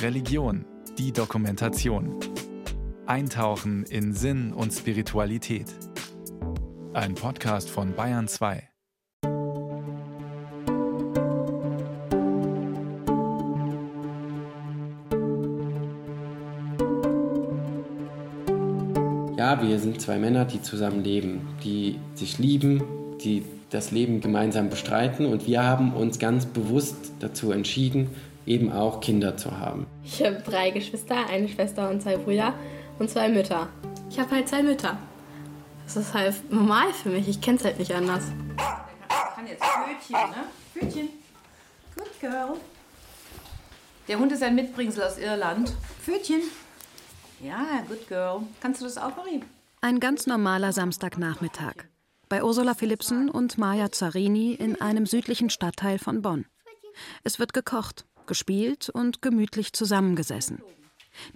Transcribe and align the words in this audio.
Religion, 0.00 0.64
die 0.98 1.12
Dokumentation. 1.12 2.18
Eintauchen 3.06 3.84
in 3.84 4.12
Sinn 4.12 4.52
und 4.52 4.72
Spiritualität. 4.72 5.66
Ein 6.92 7.14
Podcast 7.14 7.70
von 7.70 7.94
Bayern 7.94 8.28
2. 8.28 8.68
Ja, 19.36 19.60
wir 19.60 19.78
sind 19.80 20.00
zwei 20.00 20.18
Männer, 20.18 20.44
die 20.44 20.62
zusammen 20.62 21.02
leben, 21.02 21.48
die 21.64 21.98
sich 22.14 22.38
lieben, 22.38 22.82
die 23.24 23.44
das 23.70 23.90
Leben 23.90 24.20
gemeinsam 24.20 24.68
bestreiten 24.68 25.26
und 25.26 25.46
wir 25.46 25.64
haben 25.64 25.94
uns 25.94 26.18
ganz 26.18 26.46
bewusst 26.46 27.12
dazu 27.20 27.50
entschieden, 27.50 28.10
eben 28.46 28.72
auch 28.72 29.00
Kinder 29.00 29.36
zu 29.36 29.58
haben. 29.58 29.86
Ich 30.04 30.22
habe 30.22 30.42
drei 30.44 30.70
Geschwister, 30.70 31.26
eine 31.26 31.48
Schwester 31.48 31.90
und 31.90 32.02
zwei 32.02 32.16
Brüder 32.16 32.54
und 32.98 33.10
zwei 33.10 33.28
Mütter. 33.28 33.68
Ich 34.10 34.18
habe 34.18 34.30
halt 34.30 34.48
zwei 34.48 34.62
Mütter. 34.62 34.98
Das 35.84 35.96
ist 35.96 36.14
halt 36.14 36.52
normal 36.52 36.92
für 36.92 37.10
mich, 37.10 37.28
ich 37.28 37.40
kenne 37.40 37.58
es 37.58 37.64
halt 37.64 37.78
nicht 37.78 37.94
anders. 37.94 38.24
Ich 38.56 39.34
kann 39.34 39.46
jetzt 39.46 39.62
Pfötchen, 39.62 40.30
ne? 40.30 40.44
Pfötchen. 40.72 41.08
Good 41.96 42.20
girl. 42.20 42.56
Der 44.08 44.18
Hund 44.18 44.32
ist 44.32 44.42
ein 44.42 44.54
Mitbringsel 44.54 45.04
aus 45.04 45.18
Irland. 45.18 45.72
Pfötchen. 46.02 46.42
Ja, 47.40 47.82
good 47.88 48.06
girl. 48.08 48.42
Kannst 48.60 48.80
du 48.80 48.84
das 48.84 48.98
auch, 48.98 49.16
Marie? 49.16 49.42
Ein 49.80 50.00
ganz 50.00 50.26
normaler 50.26 50.72
Samstagnachmittag. 50.72 51.74
Bei 52.28 52.44
Ursula 52.44 52.74
Philipsen 52.74 53.28
und 53.28 53.58
Maja 53.58 53.90
Zarini 53.90 54.54
in 54.54 54.80
einem 54.80 55.06
südlichen 55.06 55.50
Stadtteil 55.50 55.98
von 55.98 56.22
Bonn. 56.22 56.46
Es 57.24 57.38
wird 57.38 57.52
gekocht, 57.52 58.06
gespielt 58.26 58.88
und 58.90 59.22
gemütlich 59.22 59.72
zusammengesessen. 59.72 60.62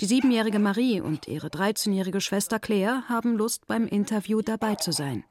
Die 0.00 0.06
siebenjährige 0.06 0.58
Marie 0.58 1.00
und 1.00 1.28
ihre 1.28 1.48
13-jährige 1.48 2.20
Schwester 2.20 2.58
Claire 2.58 3.04
haben 3.08 3.36
Lust, 3.36 3.66
beim 3.66 3.86
Interview 3.86 4.40
dabei 4.40 4.74
zu 4.76 4.92
sein. 4.92 5.24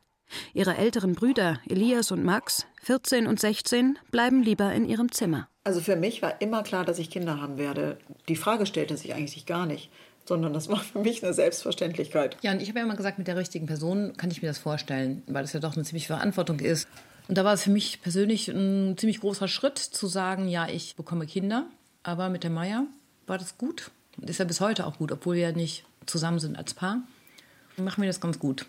Ihre 0.53 0.78
älteren 0.78 1.14
Brüder 1.14 1.59
Elias 1.67 2.12
und 2.12 2.23
Max, 2.23 2.66
14 2.84 3.28
und 3.28 3.39
16, 3.39 4.00
bleiben 4.12 4.42
lieber 4.44 4.73
in 4.73 4.86
ihrem 4.86 5.12
Zimmer. 5.12 5.47
Also 5.64 5.81
für 5.81 5.95
mich 5.95 6.22
war 6.22 6.42
immer 6.42 6.64
klar, 6.64 6.86
dass 6.86 7.00
ich 7.00 7.09
Kinder 7.09 7.42
haben 7.42 7.58
werde. 7.58 7.97
Die 8.28 8.36
Frage 8.36 8.66
stellte 8.66 8.97
sich 8.97 9.14
eigentlich 9.14 9.45
gar 9.45 9.66
nicht 9.66 9.90
sondern 10.28 10.53
das 10.53 10.69
war 10.69 10.80
für 10.80 11.00
mich 11.00 11.23
eine 11.23 11.34
Selbstverständlichkeit. 11.34 12.38
Ja, 12.42 12.52
und 12.52 12.62
ich 12.62 12.69
habe 12.69 12.80
ja 12.80 12.86
immer 12.86 12.95
gesagt, 12.95 13.17
mit 13.17 13.28
der 13.28 13.38
richtigen 13.38 13.67
Person 13.67 14.14
kann 14.17 14.31
ich 14.31 14.42
mir 14.42 14.47
das 14.47 14.58
vorstellen, 14.58 15.23
weil 15.28 15.44
das 15.44 15.53
ja 15.53 15.59
doch 15.59 15.75
eine 15.75 15.86
ziemliche 15.86 16.08
Verantwortung 16.08 16.59
ist. 16.59 16.88
Und 17.28 17.38
da 17.38 17.44
war 17.44 17.54
es 17.54 17.64
für 17.64 17.72
mich 17.72 18.02
persönlich 18.02 18.50
ein 18.50 18.98
ziemlich 18.98 19.20
großer 19.20 19.48
Schritt 19.48 19.80
zu 19.80 20.08
sagen, 20.08 20.48
ja, 20.48 20.68
ich 20.68 20.95
bekomme 20.95 21.26
Kinder. 21.26 21.66
Aber 22.04 22.30
mit 22.30 22.44
der 22.44 22.52
Maya 22.52 22.86
war 23.26 23.38
das 23.38 23.58
gut. 23.58 23.92
Und 24.18 24.30
ist 24.30 24.38
ja 24.38 24.45
bis 24.45 24.62
heute 24.62 24.86
auch 24.86 24.98
gut, 24.98 25.12
obwohl 25.12 25.36
wir 25.36 25.50
ja 25.50 25.52
nicht 25.52 25.86
zusammen 26.06 26.40
sind 26.40 26.58
als 26.58 26.73
Paar. 26.73 27.02
Machen 27.78 28.02
wir 28.02 28.08
das 28.08 28.22
ganz 28.22 28.40
gut. 28.40 28.66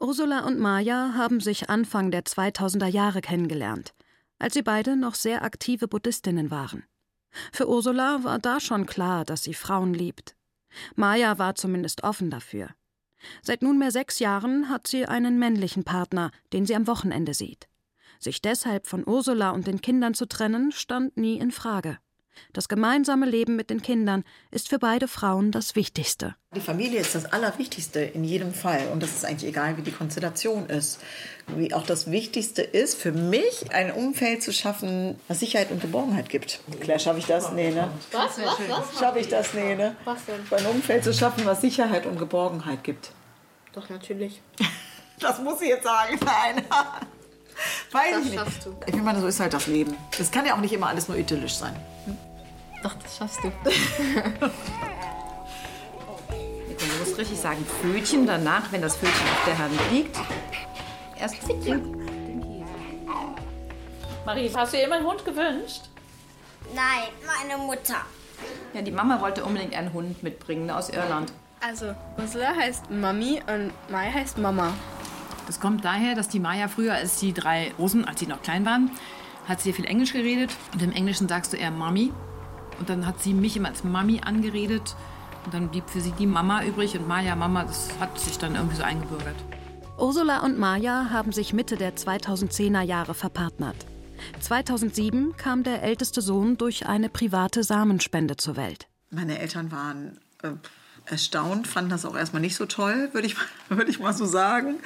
Ursula 0.00 0.46
und 0.46 0.58
Maya 0.58 1.14
haben 1.16 1.40
sich 1.40 1.68
Anfang 1.68 2.10
der 2.10 2.22
2000er 2.24 2.86
Jahre 2.86 3.20
kennengelernt, 3.20 3.94
als 4.38 4.54
sie 4.54 4.62
beide 4.62 4.96
noch 4.96 5.14
sehr 5.14 5.42
aktive 5.42 5.88
Buddhistinnen 5.88 6.50
waren. 6.50 6.84
Für 7.52 7.68
Ursula 7.68 8.24
war 8.24 8.38
da 8.38 8.60
schon 8.60 8.86
klar, 8.86 9.24
dass 9.24 9.42
sie 9.42 9.54
Frauen 9.54 9.94
liebt. 9.94 10.34
Maya 10.94 11.38
war 11.38 11.54
zumindest 11.54 12.04
offen 12.04 12.30
dafür. 12.30 12.68
Seit 13.42 13.62
nunmehr 13.62 13.90
sechs 13.90 14.18
Jahren 14.18 14.68
hat 14.68 14.86
sie 14.86 15.06
einen 15.06 15.38
männlichen 15.38 15.84
Partner, 15.84 16.30
den 16.52 16.66
sie 16.66 16.76
am 16.76 16.86
Wochenende 16.86 17.34
sieht. 17.34 17.68
Sich 18.18 18.42
deshalb 18.42 18.86
von 18.86 19.06
Ursula 19.06 19.50
und 19.50 19.66
den 19.66 19.80
Kindern 19.80 20.14
zu 20.14 20.26
trennen, 20.26 20.72
stand 20.72 21.16
nie 21.16 21.38
in 21.38 21.52
Frage. 21.52 21.98
Das 22.52 22.68
gemeinsame 22.68 23.26
Leben 23.26 23.56
mit 23.56 23.68
den 23.68 23.82
Kindern 23.82 24.24
ist 24.50 24.68
für 24.68 24.78
beide 24.78 25.08
Frauen 25.08 25.50
das 25.50 25.74
Wichtigste. 25.74 26.34
Die 26.54 26.60
Familie 26.60 27.00
ist 27.00 27.14
das 27.14 27.26
Allerwichtigste 27.26 28.00
in 28.00 28.24
jedem 28.24 28.54
Fall. 28.54 28.88
Und 28.92 29.02
das 29.02 29.10
ist 29.10 29.24
eigentlich 29.24 29.50
egal, 29.50 29.76
wie 29.76 29.82
die 29.82 29.90
Konstellation 29.90 30.66
ist. 30.66 31.00
Wie 31.48 31.74
auch 31.74 31.84
das 31.84 32.10
Wichtigste 32.10 32.62
ist 32.62 33.00
für 33.00 33.12
mich, 33.12 33.72
ein 33.72 33.92
Umfeld 33.92 34.42
zu 34.42 34.52
schaffen, 34.52 35.18
was 35.28 35.40
Sicherheit 35.40 35.70
und 35.70 35.80
Geborgenheit 35.80 36.28
gibt. 36.28 36.60
Claire, 36.80 36.98
schaffe 36.98 37.18
ich 37.18 37.26
das? 37.26 37.52
Nee, 37.52 37.70
ne? 37.70 37.90
Was? 38.12 38.38
Was? 38.38 38.58
Was? 38.68 38.98
Schaffe 38.98 39.18
ich 39.18 39.28
das? 39.28 39.52
Nee, 39.54 39.74
ne? 39.74 39.96
Was 40.04 40.24
denn? 40.24 40.40
Ein 40.58 40.66
Umfeld 40.66 41.04
zu 41.04 41.12
schaffen, 41.12 41.44
was 41.44 41.60
Sicherheit 41.60 42.06
und 42.06 42.18
Geborgenheit 42.18 42.84
gibt. 42.84 43.10
Doch, 43.72 43.88
natürlich. 43.88 44.40
Das 45.20 45.40
muss 45.40 45.60
ich 45.60 45.66
jetzt 45.70 45.82
sagen. 45.82 46.16
Nein. 46.24 46.64
Weiß 47.92 48.10
Das 48.12 48.18
ich 48.24 48.30
nicht. 48.30 48.38
schaffst 48.38 48.66
du. 48.66 48.76
Ich 48.86 48.94
meine, 49.02 49.20
so 49.20 49.26
ist 49.26 49.40
halt 49.40 49.52
das 49.54 49.66
Leben. 49.66 49.94
Es 50.18 50.30
kann 50.30 50.46
ja 50.46 50.54
auch 50.54 50.60
nicht 50.60 50.72
immer 50.72 50.88
alles 50.88 51.08
nur 51.08 51.16
idyllisch 51.16 51.54
sein. 51.54 51.74
Doch, 52.82 52.94
das 52.94 53.16
schaffst 53.16 53.40
du. 53.42 53.50
Du 56.78 57.04
musst 57.04 57.18
richtig 57.18 57.38
sagen, 57.38 57.64
Pfötchen 57.66 58.24
danach, 58.26 58.70
wenn 58.70 58.80
das 58.82 58.96
Pfötchen 58.96 59.26
auf 59.32 59.44
der 59.46 59.58
Hand 59.58 59.74
liegt. 59.90 60.16
Erst 61.18 61.34
Marie, 64.24 64.50
hast 64.54 64.72
du 64.72 64.76
dir 64.76 64.84
immer 64.84 64.96
einen 64.96 65.06
Hund 65.06 65.24
gewünscht? 65.24 65.82
Nein, 66.74 67.08
meine 67.26 67.60
Mutter. 67.60 67.96
Ja, 68.74 68.82
die 68.82 68.90
Mama 68.92 69.20
wollte 69.20 69.44
unbedingt 69.44 69.74
einen 69.74 69.92
Hund 69.92 70.22
mitbringen 70.22 70.70
aus 70.70 70.90
Irland. 70.90 71.32
Also, 71.60 71.94
Ursula 72.16 72.54
heißt 72.54 72.90
Mami 72.90 73.42
und 73.48 73.72
Mai 73.90 74.10
heißt 74.12 74.38
Mama. 74.38 74.72
Das 75.48 75.60
kommt 75.60 75.82
daher, 75.82 76.14
dass 76.14 76.28
die 76.28 76.40
Maya 76.40 76.68
früher, 76.68 76.92
als 76.92 77.20
die 77.20 77.32
drei 77.32 77.72
Rosen, 77.78 78.04
als 78.04 78.20
sie 78.20 78.26
noch 78.26 78.42
klein 78.42 78.66
waren, 78.66 78.90
hat 79.48 79.62
sie 79.62 79.72
viel 79.72 79.86
Englisch 79.86 80.12
geredet. 80.12 80.50
Und 80.74 80.82
im 80.82 80.92
Englischen 80.92 81.26
sagst 81.26 81.54
du 81.54 81.56
eher 81.56 81.70
Mami. 81.70 82.12
Und 82.78 82.90
dann 82.90 83.06
hat 83.06 83.22
sie 83.22 83.32
mich 83.32 83.56
immer 83.56 83.70
als 83.70 83.82
Mami 83.82 84.20
angeredet. 84.22 84.94
Und 85.46 85.54
dann 85.54 85.70
blieb 85.70 85.88
für 85.88 86.02
sie 86.02 86.12
die 86.12 86.26
Mama 86.26 86.62
übrig. 86.64 86.98
Und 86.98 87.08
Maya, 87.08 87.34
Mama, 87.34 87.64
das 87.64 87.88
hat 87.98 88.20
sich 88.20 88.36
dann 88.36 88.56
irgendwie 88.56 88.76
so 88.76 88.82
eingebürgert. 88.82 89.36
Ursula 89.96 90.44
und 90.44 90.58
Maja 90.58 91.08
haben 91.10 91.32
sich 91.32 91.54
Mitte 91.54 91.76
der 91.76 91.96
2010er 91.96 92.82
Jahre 92.82 93.14
verpartnert. 93.14 93.86
2007 94.40 95.34
kam 95.38 95.62
der 95.62 95.82
älteste 95.82 96.20
Sohn 96.20 96.58
durch 96.58 96.86
eine 96.86 97.08
private 97.08 97.64
Samenspende 97.64 98.36
zur 98.36 98.56
Welt. 98.56 98.86
Meine 99.10 99.38
Eltern 99.38 99.72
waren 99.72 100.18
äh, 100.42 100.50
erstaunt, 101.10 101.66
fanden 101.66 101.90
das 101.90 102.04
auch 102.04 102.16
erstmal 102.16 102.42
nicht 102.42 102.56
so 102.56 102.66
toll, 102.66 103.08
würde 103.12 103.26
ich, 103.26 103.36
mal- 103.36 103.46
würde 103.78 103.90
ich 103.90 103.98
mal 103.98 104.12
so 104.12 104.26
sagen. 104.26 104.76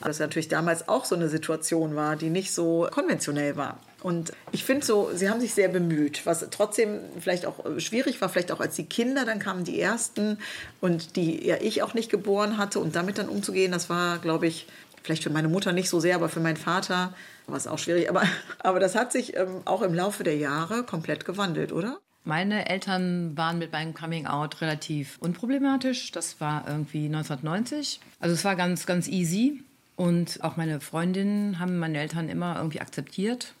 Aber 0.00 0.10
es 0.10 0.18
natürlich 0.18 0.48
damals 0.48 0.88
auch 0.88 1.04
so 1.04 1.14
eine 1.14 1.28
Situation 1.28 1.96
war, 1.96 2.16
die 2.16 2.30
nicht 2.30 2.52
so 2.52 2.88
konventionell 2.90 3.56
war. 3.56 3.78
Und 4.02 4.32
ich 4.52 4.64
finde 4.64 4.86
so, 4.86 5.10
sie 5.14 5.28
haben 5.28 5.40
sich 5.40 5.54
sehr 5.54 5.68
bemüht, 5.68 6.26
was 6.26 6.46
trotzdem 6.50 7.00
vielleicht 7.20 7.46
auch 7.46 7.64
äh, 7.64 7.80
schwierig 7.80 8.20
war, 8.20 8.28
vielleicht 8.28 8.52
auch 8.52 8.60
als 8.60 8.76
die 8.76 8.86
Kinder, 8.86 9.24
dann 9.24 9.38
kamen 9.38 9.64
die 9.64 9.80
ersten 9.80 10.38
und 10.80 11.16
die 11.16 11.44
ja 11.46 11.56
ich 11.60 11.82
auch 11.82 11.94
nicht 11.94 12.10
geboren 12.10 12.58
hatte 12.58 12.78
und 12.78 12.94
damit 12.94 13.18
dann 13.18 13.28
umzugehen, 13.28 13.72
das 13.72 13.90
war, 13.90 14.18
glaube 14.18 14.46
ich, 14.46 14.66
vielleicht 15.02 15.22
für 15.22 15.30
meine 15.30 15.48
Mutter 15.48 15.72
nicht 15.72 15.88
so 15.88 15.98
sehr, 16.00 16.14
aber 16.16 16.28
für 16.28 16.40
meinen 16.40 16.56
Vater 16.56 17.14
war 17.46 17.56
es 17.56 17.66
auch 17.66 17.78
schwierig. 17.78 18.08
Aber, 18.10 18.22
aber 18.58 18.80
das 18.80 18.94
hat 18.94 19.12
sich 19.12 19.36
ähm, 19.36 19.62
auch 19.64 19.82
im 19.82 19.94
Laufe 19.94 20.24
der 20.24 20.36
Jahre 20.36 20.84
komplett 20.84 21.24
gewandelt, 21.24 21.72
oder? 21.72 21.98
Meine 22.26 22.68
Eltern 22.68 23.36
waren 23.36 23.56
mit 23.56 23.70
meinem 23.70 23.94
Coming 23.94 24.26
Out 24.26 24.60
relativ 24.60 25.16
unproblematisch. 25.20 26.10
Das 26.10 26.40
war 26.40 26.66
irgendwie 26.66 27.06
1990. 27.06 28.00
Also 28.18 28.34
es 28.34 28.44
war 28.44 28.56
ganz, 28.56 28.84
ganz 28.84 29.06
easy. 29.06 29.62
Und 29.94 30.42
auch 30.42 30.56
meine 30.56 30.80
Freundinnen 30.80 31.60
haben 31.60 31.78
meine 31.78 32.00
Eltern 32.00 32.28
immer 32.28 32.56
irgendwie 32.56 32.80
akzeptiert. 32.80 33.54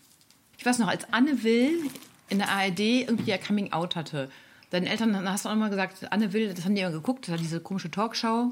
Ich 0.58 0.66
weiß 0.66 0.80
noch, 0.80 0.88
als 0.88 1.06
Anne 1.12 1.44
Will 1.44 1.78
in 2.28 2.38
der 2.38 2.48
ARD 2.48 2.80
irgendwie 2.80 3.30
ihr 3.30 3.38
Coming 3.38 3.72
Out 3.72 3.94
hatte, 3.94 4.30
deinen 4.70 4.88
Eltern 4.88 5.12
dann 5.12 5.30
hast 5.30 5.44
du 5.44 5.48
auch 5.48 5.52
immer 5.52 5.70
gesagt, 5.70 6.10
Anne 6.10 6.32
Will, 6.32 6.52
das 6.52 6.64
haben 6.64 6.74
die 6.74 6.80
immer 6.80 6.90
geguckt, 6.90 7.28
das 7.28 7.30
war 7.30 7.38
diese 7.38 7.60
komische 7.60 7.92
Talkshow. 7.92 8.50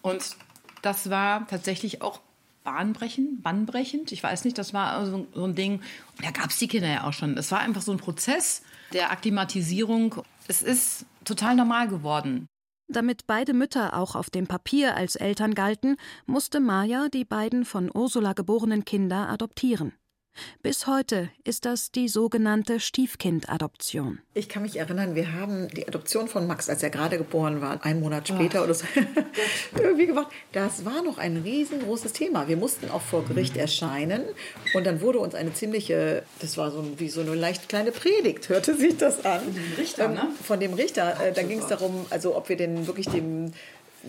Und 0.00 0.36
das 0.80 1.10
war 1.10 1.46
tatsächlich 1.46 2.00
auch 2.00 2.20
bahnbrechend, 2.64 3.42
bahnbrechend. 3.42 4.12
Ich 4.12 4.22
weiß 4.22 4.44
nicht, 4.44 4.58
das 4.58 4.74
war 4.74 5.06
so, 5.06 5.26
so 5.34 5.44
ein 5.44 5.54
Ding. 5.54 5.80
Da 6.22 6.30
gab 6.30 6.50
es 6.50 6.58
die 6.58 6.68
Kinder 6.68 6.88
ja 6.88 7.06
auch 7.06 7.12
schon. 7.12 7.36
Es 7.36 7.50
war 7.52 7.60
einfach 7.60 7.82
so 7.82 7.92
ein 7.92 7.98
Prozess 7.98 8.62
der 8.92 9.10
Akklimatisierung. 9.10 10.16
Es 10.48 10.62
ist 10.62 11.06
total 11.24 11.56
normal 11.56 11.88
geworden. 11.88 12.46
Damit 12.88 13.26
beide 13.28 13.54
Mütter 13.54 13.96
auch 13.96 14.16
auf 14.16 14.30
dem 14.30 14.48
Papier 14.48 14.96
als 14.96 15.14
Eltern 15.14 15.54
galten, 15.54 15.96
musste 16.26 16.58
Maja 16.58 17.08
die 17.08 17.24
beiden 17.24 17.64
von 17.64 17.88
Ursula 17.94 18.32
geborenen 18.32 18.84
Kinder 18.84 19.28
adoptieren. 19.28 19.92
Bis 20.62 20.86
heute 20.86 21.30
ist 21.44 21.64
das 21.64 21.90
die 21.90 22.08
sogenannte 22.08 22.80
Stiefkindadoption. 22.80 24.20
Ich 24.34 24.48
kann 24.48 24.62
mich 24.62 24.76
erinnern, 24.76 25.14
wir 25.14 25.32
haben 25.32 25.68
die 25.68 25.86
Adoption 25.86 26.28
von 26.28 26.46
Max, 26.46 26.68
als 26.68 26.82
er 26.82 26.90
gerade 26.90 27.18
geboren 27.18 27.60
war, 27.60 27.84
einen 27.84 28.00
Monat 28.00 28.28
später 28.28 28.62
oder 28.64 28.74
so, 28.74 28.86
irgendwie 29.78 30.06
gemacht. 30.06 30.28
Das 30.52 30.84
war 30.84 31.02
noch 31.02 31.18
ein 31.18 31.38
riesengroßes 31.38 32.12
Thema. 32.12 32.48
Wir 32.48 32.56
mussten 32.56 32.90
auch 32.90 33.02
vor 33.02 33.24
Gericht 33.24 33.56
erscheinen 33.56 34.22
und 34.74 34.86
dann 34.86 35.00
wurde 35.00 35.18
uns 35.18 35.34
eine 35.34 35.52
ziemliche, 35.52 36.22
das 36.40 36.56
war 36.56 36.70
so 36.70 36.84
wie 36.98 37.08
so 37.08 37.20
eine 37.20 37.34
leicht 37.34 37.68
kleine 37.68 37.92
Predigt, 37.92 38.48
hörte 38.48 38.76
sich 38.76 38.96
das 38.96 39.24
an. 39.24 39.40
Von 39.42 39.54
dem 39.54 39.72
Richter, 39.76 40.08
ne? 40.08 40.28
Von 40.42 40.60
dem 40.60 40.74
Richter. 40.74 41.20
Äh, 41.20 41.32
Dann 41.32 41.48
ging 41.48 41.58
es 41.58 41.66
darum, 41.66 42.06
also 42.10 42.36
ob 42.36 42.48
wir 42.48 42.56
denn 42.56 42.86
wirklich 42.86 43.08
dem 43.08 43.52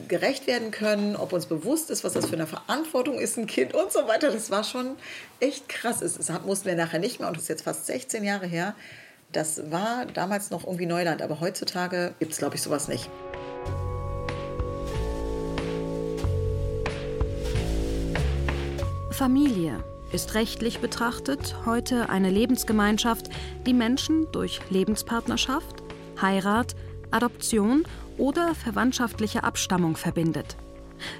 gerecht 0.08 0.48
werden 0.48 0.72
können, 0.72 1.16
ob 1.16 1.34
uns 1.34 1.46
bewusst 1.46 1.90
ist, 1.90 2.04
was 2.04 2.14
das 2.14 2.28
für 2.28 2.36
eine 2.36 2.48
Verantwortung 2.48 3.20
ist, 3.20 3.38
ein 3.38 3.48
Kind 3.48 3.74
und 3.74 3.92
so 3.92 4.08
weiter. 4.08 4.32
Das 4.32 4.50
war 4.50 4.64
schon 4.64 4.96
echt 5.40 5.68
krass. 5.68 6.02
Es, 6.02 6.18
es 6.18 6.32
mussten 6.46 6.68
wir 6.68 6.76
nachher 6.76 7.00
nicht 7.00 7.20
mehr, 7.20 7.28
und 7.28 7.36
das 7.36 7.44
ist 7.44 7.50
jetzt 7.50 7.64
fast 7.64 7.86
16 7.86 8.24
Jahre 8.24 8.48
her, 8.48 8.76
Das 9.32 9.72
war 9.72 10.06
damals 10.06 10.50
noch 10.50 10.66
irgendwie 10.66 10.86
Neuland, 10.86 11.22
aber 11.22 11.40
heutzutage 11.40 12.14
gibt 12.20 12.34
es, 12.34 12.38
glaube 12.38 12.56
ich, 12.56 12.62
sowas 12.62 12.90
nicht. 12.90 13.10
Familie 19.12 19.84
ist 20.12 20.34
rechtlich 20.34 20.80
betrachtet 20.80 21.56
heute 21.66 22.10
eine 22.10 22.30
Lebensgemeinschaft, 22.30 23.30
die 23.66 23.74
Menschen 23.74 24.28
durch 24.32 24.60
Lebenspartnerschaft, 24.70 25.84
Heirat, 26.22 26.76
Adoption 27.12 27.86
oder 28.22 28.54
verwandtschaftliche 28.54 29.44
Abstammung 29.44 29.98
verbindet. 29.98 30.56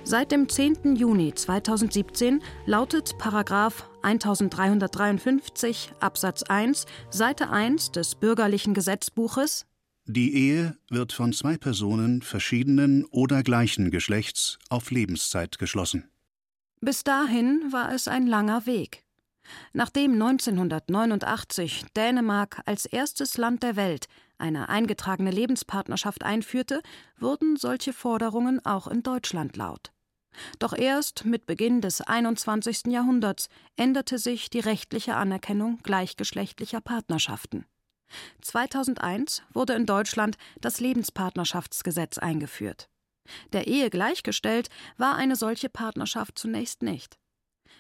Seit 0.04 0.32
dem 0.32 0.48
10. 0.48 0.96
Juni 0.96 1.34
2017 1.34 2.44
lautet 2.68 3.18
Paragraph 3.18 3.90
1353 4.04 5.94
Absatz 6.00 6.44
1 6.44 6.86
Seite 7.10 7.50
1 7.50 7.92
des 7.92 8.14
bürgerlichen 8.14 8.76
Gesetzbuches 8.76 9.66
Die 10.06 10.36
Ehe 10.36 10.78
wird 10.90 11.14
von 11.14 11.34
zwei 11.34 11.58
Personen 11.58 12.22
verschiedenen 12.22 13.06
oder 13.06 13.42
gleichen 13.42 13.90
Geschlechts 13.90 14.60
auf 14.70 14.92
Lebenszeit 14.92 15.58
geschlossen. 15.58 16.08
Bis 16.80 17.04
dahin 17.04 17.64
war 17.72 17.92
es 17.92 18.08
ein 18.08 18.28
langer 18.28 18.68
Weg. 18.68 19.04
Nachdem 19.74 20.14
1989 20.14 21.86
Dänemark 21.96 22.62
als 22.66 22.86
erstes 22.86 23.38
Land 23.38 23.64
der 23.64 23.76
Welt 23.76 24.08
eine 24.42 24.70
eingetragene 24.70 25.32
Lebenspartnerschaft 25.32 26.24
einführte, 26.24 26.82
wurden 27.18 27.56
solche 27.56 27.94
Forderungen 27.94 28.66
auch 28.66 28.88
in 28.88 29.04
Deutschland 29.04 29.56
laut. 29.56 29.92
Doch 30.60 30.74
erst 30.74 31.26
mit 31.26 31.46
Beginn 31.46 31.82
des 31.82 32.02
21. 32.02 32.88
Jahrhunderts 32.88 33.50
änderte 33.76 34.18
sich 34.18 34.50
die 34.50 34.60
rechtliche 34.60 35.16
Anerkennung 35.16 35.80
gleichgeschlechtlicher 35.84 36.82
Partnerschaften. 36.82 37.66
2001 38.42 39.44
wurde 39.54 39.74
in 39.74 39.86
Deutschland 39.86 40.38
das 40.60 40.80
Lebenspartnerschaftsgesetz 40.80 42.18
eingeführt. 42.18 42.90
Der 43.54 43.68
Ehe 43.68 43.90
gleichgestellt 43.90 44.70
war 44.98 45.16
eine 45.16 45.36
solche 45.36 45.70
Partnerschaft 45.70 46.38
zunächst 46.38 46.82
nicht. 46.82 47.18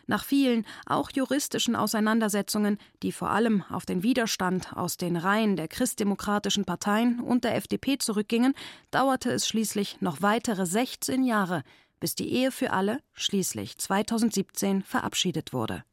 Nach 0.08 0.24
vielen, 0.24 0.66
auch 0.86 1.12
juristischen 1.12 1.76
Auseinandersetzungen, 1.76 2.78
die 3.04 3.12
vor 3.12 3.30
allem 3.30 3.64
auf 3.70 3.86
den 3.86 4.04
Widerstand 4.04 4.74
aus 4.76 4.98
den 4.98 5.16
Reihen 5.16 5.56
der 5.56 5.68
christdemokratischen 5.68 6.66
Parteien 6.66 7.20
und 7.20 7.44
der 7.44 7.56
FDP 7.56 7.98
zurückgingen, 7.98 8.54
dauerte 8.90 9.32
es 9.32 9.48
schließlich 9.48 10.02
noch 10.02 10.22
weitere 10.22 10.66
16 10.66 11.24
Jahre, 11.24 11.64
bis 12.00 12.16
die 12.16 12.32
Ehe 12.32 12.52
für 12.52 12.72
alle 12.72 13.00
schließlich 13.14 13.78
2017 13.78 14.82
verabschiedet 14.84 15.54
wurde. 15.54 15.84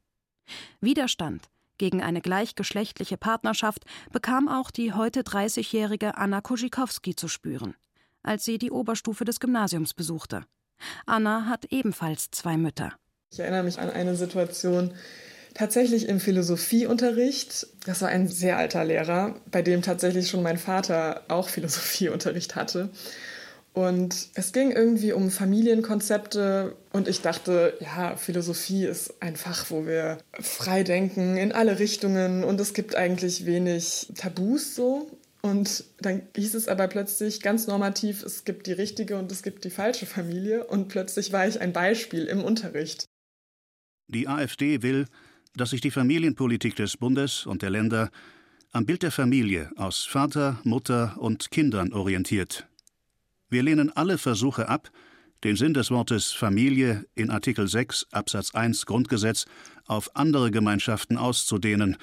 Widerstand 0.81 1.49
gegen 1.77 2.03
eine 2.03 2.21
gleichgeschlechtliche 2.21 3.17
Partnerschaft 3.17 3.85
bekam 4.11 4.49
auch 4.49 4.71
die 4.71 4.95
heute 4.95 5.21
30-jährige 5.21 6.17
Anna 6.17 6.41
Koschikowski 6.41 7.15
zu 7.15 7.29
spüren 7.29 7.77
als 8.23 8.45
sie 8.45 8.59
die 8.59 8.71
Oberstufe 8.71 9.25
des 9.25 9.41
Gymnasiums 9.41 9.95
besuchte. 9.95 10.45
Anna 11.07 11.47
hat 11.47 11.65
ebenfalls 11.67 12.31
zwei 12.31 12.57
Mütter. 12.57 12.93
Ich 13.31 13.41
erinnere 13.41 13.63
mich 13.63 13.79
an 13.79 13.91
eine 13.91 14.17
Situation, 14.17 14.93
tatsächlich 15.55 16.09
im 16.09 16.21
Philosophieunterricht. 16.21 17.67
Das 17.85 18.01
war 18.01 18.09
ein 18.09 18.29
sehr 18.29 18.57
alter 18.57 18.85
Lehrer, 18.85 19.37
bei 19.51 19.63
dem 19.63 19.83
tatsächlich 19.83 20.29
schon 20.29 20.43
mein 20.43 20.59
Vater 20.59 21.23
auch 21.29 21.49
Philosophieunterricht 21.51 22.57
hatte. 22.57 22.91
Und 23.75 24.29
es 24.35 24.53
ging 24.53 24.73
irgendwie 24.73 25.13
um 25.13 25.31
Familienkonzepte 25.31 26.75
und 26.93 27.07
ich 27.07 27.21
dachte, 27.21 27.75
ja, 27.81 28.17
Philosophie 28.17 28.87
ist 28.87 29.15
ein 29.21 29.37
Fach, 29.37 29.67
wo 29.71 29.87
wir 29.87 30.19
frei 30.41 30.83
denken 30.83 31.37
in 31.37 31.53
alle 31.53 31.79
Richtungen 31.79 32.43
und 32.43 32.61
es 32.61 32.75
gibt 32.75 32.97
eigentlich 32.97 33.47
wenig 33.47 34.09
Tabus 34.17 34.75
so. 34.75 35.09
Und 35.43 35.85
dann 36.01 36.23
hieß 36.35 36.55
es 36.55 36.67
aber 36.67 36.89
plötzlich 36.89 37.41
ganz 37.41 37.69
normativ, 37.69 38.25
es 38.25 38.45
gibt 38.45 38.67
die 38.67 38.73
richtige 38.73 39.17
und 39.17 39.31
es 39.31 39.43
gibt 39.45 39.65
die 39.65 39.71
falsche 39.71 40.07
Familie. 40.07 40.65
Und 40.65 40.89
plötzlich 40.89 41.33
war 41.33 41.47
ich 41.47 41.61
ein 41.61 41.73
Beispiel 41.73 42.25
im 42.25 42.43
Unterricht. 42.43 43.08
Die 44.09 44.27
AfD 44.27 44.83
will, 44.83 45.07
dass 45.55 45.71
sich 45.71 45.83
die 45.83 45.91
Familienpolitik 45.91 46.75
des 46.77 46.97
Bundes 46.97 47.45
und 47.45 47.61
der 47.61 47.71
Länder 47.71 48.11
am 48.73 48.87
Bild 48.87 49.03
der 49.03 49.13
Familie 49.13 49.71
aus 49.77 50.07
Vater, 50.07 50.61
Mutter 50.65 51.17
und 51.19 51.51
Kindern 51.51 51.93
orientiert. 51.93 52.67
Wir 53.51 53.63
lehnen 53.63 53.91
alle 53.95 54.19
Versuche 54.19 54.69
ab, 54.69 54.91
den 55.45 55.57
Sinn 55.57 55.75
des 55.75 55.91
Wortes 55.91 56.33
Familie 56.33 57.07
in 57.15 57.31
Artikel 57.31 57.69
6 57.69 58.07
Absatz 58.11 58.55
1 58.55 58.87
Grundgesetz 58.87 59.45
auf 59.87 60.17
andere 60.17 60.51
Gemeinschaften 60.51 61.17
auszudehnen 61.17 61.97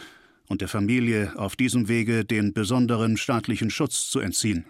und 0.47 0.61
der 0.61 0.67
Familie 0.67 1.33
auf 1.37 1.55
diesem 1.55 1.87
Wege 1.87 2.23
den 2.23 2.53
besonderen 2.53 3.17
staatlichen 3.17 3.69
Schutz 3.71 4.09
zu 4.09 4.19
entziehen. 4.19 4.65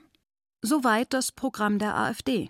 Soweit 0.61 1.13
das 1.13 1.31
Programm 1.31 1.79
der 1.79 1.95
AfD. 1.95 2.49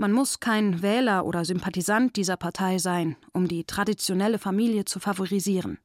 Man 0.00 0.12
muss 0.12 0.40
kein 0.40 0.80
Wähler 0.80 1.26
oder 1.26 1.44
Sympathisant 1.44 2.16
dieser 2.16 2.38
Partei 2.38 2.78
sein, 2.78 3.16
um 3.34 3.48
die 3.48 3.64
traditionelle 3.64 4.38
Familie 4.38 4.86
zu 4.86 4.98
favorisieren. 4.98 5.76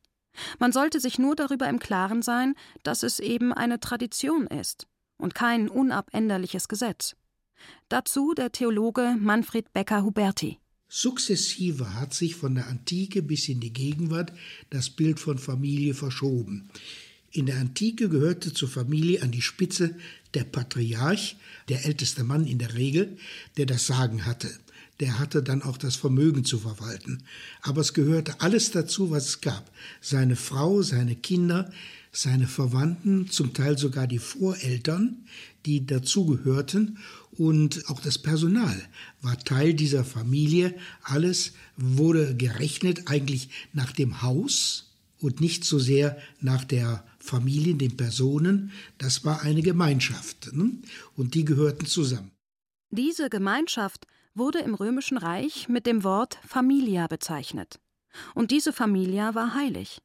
Man 0.57 0.71
sollte 0.71 1.01
sich 1.01 1.19
nur 1.19 1.35
darüber 1.35 1.67
im 1.67 1.79
Klaren 1.79 2.21
sein, 2.21 2.55
dass 2.83 3.03
es 3.03 3.19
eben 3.19 3.51
eine 3.51 3.81
Tradition 3.81 4.47
ist 4.47 4.87
und 5.17 5.35
kein 5.35 5.67
unabänderliches 5.67 6.69
Gesetz. 6.69 7.17
Dazu 7.89 8.33
der 8.33 8.53
Theologe 8.53 9.17
Manfred 9.19 9.73
Becker-Huberti. 9.73 10.59
Sukzessive 10.87 11.95
hat 11.95 12.13
sich 12.13 12.37
von 12.37 12.55
der 12.55 12.67
Antike 12.67 13.21
bis 13.21 13.49
in 13.49 13.59
die 13.59 13.73
Gegenwart 13.73 14.31
das 14.69 14.91
Bild 14.91 15.19
von 15.19 15.37
Familie 15.37 15.93
verschoben. 15.93 16.69
In 17.35 17.47
der 17.47 17.57
Antike 17.57 18.07
gehörte 18.07 18.53
zur 18.53 18.69
Familie 18.69 19.21
an 19.21 19.29
die 19.29 19.41
Spitze 19.41 19.93
der 20.35 20.45
Patriarch, 20.45 21.35
der 21.67 21.85
älteste 21.85 22.23
Mann 22.23 22.47
in 22.47 22.59
der 22.59 22.75
Regel, 22.75 23.17
der 23.57 23.65
das 23.65 23.87
Sagen 23.87 24.25
hatte. 24.25 24.49
Der 25.01 25.19
hatte 25.19 25.43
dann 25.43 25.61
auch 25.61 25.77
das 25.77 25.97
Vermögen 25.97 26.45
zu 26.45 26.59
verwalten. 26.59 27.23
Aber 27.61 27.81
es 27.81 27.93
gehörte 27.93 28.39
alles 28.39 28.71
dazu, 28.71 29.11
was 29.11 29.27
es 29.27 29.41
gab. 29.41 29.69
Seine 29.99 30.37
Frau, 30.37 30.81
seine 30.81 31.17
Kinder, 31.17 31.69
seine 32.13 32.47
Verwandten, 32.47 33.29
zum 33.29 33.53
Teil 33.53 33.77
sogar 33.77 34.07
die 34.07 34.19
Voreltern, 34.19 35.17
die 35.65 35.85
dazugehörten 35.85 36.99
und 37.33 37.89
auch 37.89 37.99
das 37.99 38.17
Personal 38.17 38.81
war 39.21 39.37
Teil 39.37 39.73
dieser 39.73 40.05
Familie. 40.05 40.73
Alles 41.03 41.51
wurde 41.75 42.33
gerechnet 42.33 43.09
eigentlich 43.09 43.49
nach 43.73 43.91
dem 43.91 44.21
Haus 44.21 44.85
und 45.25 45.41
nicht 45.41 45.65
so 45.65 45.79
sehr 45.79 46.17
nach 46.39 46.63
der 46.63 47.03
Familie, 47.19 47.73
den 47.73 47.97
Personen. 47.97 48.71
Das 48.99 49.25
war 49.25 49.41
eine 49.41 49.63
Gemeinschaft 49.63 50.53
ne? 50.53 50.71
und 51.15 51.33
die 51.33 51.43
gehörten 51.43 51.87
zusammen. 51.87 52.31
Diese 52.91 53.29
Gemeinschaft 53.29 54.05
wurde 54.35 54.59
im 54.59 54.75
Römischen 54.75 55.17
Reich 55.17 55.67
mit 55.67 55.87
dem 55.87 56.03
Wort 56.03 56.37
Familia 56.47 57.07
bezeichnet. 57.07 57.79
Und 58.35 58.51
diese 58.51 58.71
Familia 58.71 59.33
war 59.33 59.55
heilig. 59.55 59.99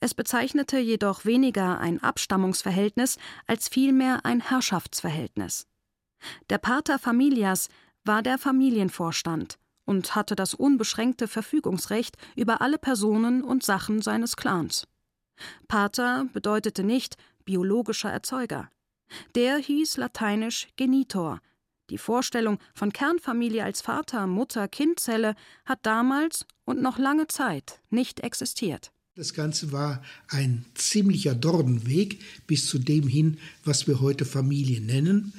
Es 0.00 0.14
bezeichnete 0.14 0.78
jedoch 0.78 1.24
weniger 1.24 1.78
ein 1.78 2.02
Abstammungsverhältnis 2.02 3.18
als 3.46 3.68
vielmehr 3.68 4.24
ein 4.24 4.40
Herrschaftsverhältnis. 4.40 5.66
Der 6.50 6.58
Pater 6.58 6.98
Familias 6.98 7.68
war 8.02 8.22
der 8.22 8.38
Familienvorstand 8.38 9.58
und 9.88 10.14
hatte 10.14 10.36
das 10.36 10.52
unbeschränkte 10.52 11.26
Verfügungsrecht 11.28 12.18
über 12.36 12.60
alle 12.60 12.76
Personen 12.76 13.42
und 13.42 13.64
Sachen 13.64 14.02
seines 14.02 14.36
Clans. 14.36 14.86
Pater 15.66 16.26
bedeutete 16.34 16.84
nicht 16.84 17.16
biologischer 17.46 18.10
Erzeuger. 18.10 18.68
Der 19.34 19.56
hieß 19.56 19.96
lateinisch 19.96 20.68
Genitor. 20.76 21.40
Die 21.88 21.96
Vorstellung 21.96 22.58
von 22.74 22.92
Kernfamilie 22.92 23.64
als 23.64 23.80
Vater, 23.80 24.26
Mutter, 24.26 24.68
Kindzelle 24.68 25.34
hat 25.64 25.78
damals 25.84 26.44
und 26.66 26.82
noch 26.82 26.98
lange 26.98 27.26
Zeit 27.26 27.80
nicht 27.88 28.20
existiert. 28.20 28.92
Das 29.14 29.32
Ganze 29.32 29.72
war 29.72 30.02
ein 30.28 30.66
ziemlicher 30.74 31.34
Dornweg 31.34 32.20
bis 32.46 32.66
zu 32.66 32.78
dem 32.78 33.08
hin, 33.08 33.38
was 33.64 33.86
wir 33.86 34.02
heute 34.02 34.26
Familie 34.26 34.82
nennen 34.82 35.32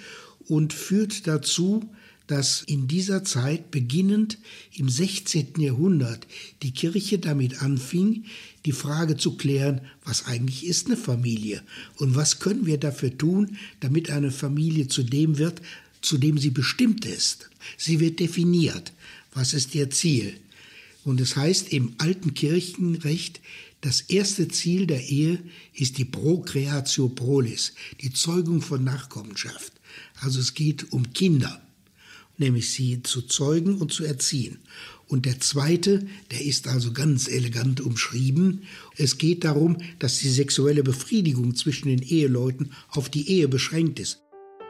und 0.48 0.74
führt 0.74 1.27
dazu, 1.27 1.94
dass 2.30 2.62
in 2.62 2.88
dieser 2.88 3.24
Zeit, 3.24 3.72
beginnend 3.72 4.38
im 4.76 4.88
16. 4.88 5.54
Jahrhundert, 5.58 6.28
die 6.62 6.70
Kirche 6.70 7.18
damit 7.18 7.64
anfing, 7.64 8.26
die 8.66 8.72
Frage 8.72 9.18
zu 9.18 9.36
klären, 9.36 9.82
was 10.06 10.28
eigentlich 10.28 10.68
ist 10.68 10.86
eine 10.86 10.96
Familie 10.96 11.64
und 11.98 12.16
was 12.16 12.40
können 12.40 12.68
wir 12.68 12.78
dafür 12.78 13.18
tun, 13.18 13.58
damit 13.80 14.12
eine 14.12 14.30
Familie 14.30 14.88
zu 14.88 15.02
dem 15.02 15.40
wird, 15.40 15.60
zu 16.02 16.20
dem 16.20 16.38
sie 16.38 16.52
bestimmt 16.52 17.04
ist. 17.04 17.50
Sie 17.78 18.00
wird 18.00 18.20
definiert. 18.20 18.94
Was 19.34 19.56
ist 19.56 19.74
ihr 19.74 19.90
Ziel? 19.90 20.38
Und 21.04 21.22
es 21.22 21.36
heißt 21.36 21.74
im 21.74 21.96
alten 21.98 22.36
Kirchenrecht, 22.36 23.42
das 23.82 24.02
erste 24.02 24.50
Ziel 24.50 24.86
der 24.86 25.04
Ehe 25.04 25.40
ist 25.74 25.98
die 25.98 26.06
Procreatio 26.06 27.10
prolis, 27.10 27.74
die 28.02 28.14
Zeugung 28.14 28.62
von 28.62 28.84
Nachkommenschaft. 28.84 29.74
Also 30.22 30.40
es 30.40 30.54
geht 30.54 30.92
um 30.92 31.12
Kinder. 31.14 31.60
Nämlich 32.39 32.72
sie 32.72 33.03
zu 33.03 33.22
zeugen 33.22 33.77
und 33.77 33.91
zu 33.91 34.03
erziehen. 34.03 34.60
Und 35.08 35.25
der 35.25 35.39
zweite, 35.39 36.05
der 36.31 36.46
ist 36.46 36.67
also 36.67 36.93
ganz 36.93 37.27
elegant 37.27 37.81
umschrieben. 37.81 38.63
Es 38.96 39.17
geht 39.17 39.43
darum, 39.43 39.77
dass 39.98 40.19
die 40.19 40.29
sexuelle 40.29 40.84
Befriedigung 40.84 41.55
zwischen 41.55 41.89
den 41.89 42.01
Eheleuten 42.01 42.74
auf 42.89 43.10
die 43.10 43.29
Ehe 43.29 43.48
beschränkt 43.48 44.00
ist. 44.00 44.22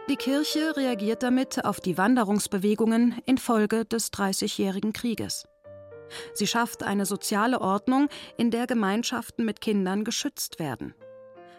Die 0.09 0.15
Kirche 0.15 0.75
reagiert 0.75 1.23
damit 1.23 1.63
auf 1.65 1.81
die 1.81 1.97
Wanderungsbewegungen 1.97 3.15
infolge 3.25 3.85
des 3.85 4.11
Dreißigjährigen 4.11 4.93
Krieges. 4.93 5.45
Sie 6.33 6.47
schafft 6.47 6.83
eine 6.83 7.05
soziale 7.05 7.61
Ordnung, 7.61 8.07
in 8.38 8.49
der 8.49 8.65
Gemeinschaften 8.65 9.45
mit 9.45 9.61
Kindern 9.61 10.03
geschützt 10.03 10.57
werden. 10.57 10.95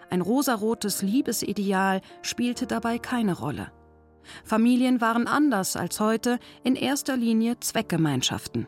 Ein 0.08 0.22
rosarotes 0.22 1.02
Liebesideal 1.02 2.00
spielte 2.22 2.66
dabei 2.66 2.98
keine 2.98 3.38
Rolle. 3.38 3.70
Familien 4.44 5.00
waren 5.00 5.26
anders 5.26 5.76
als 5.76 6.00
heute 6.00 6.38
in 6.62 6.76
erster 6.76 7.16
Linie 7.16 7.58
Zweckgemeinschaften. 7.60 8.66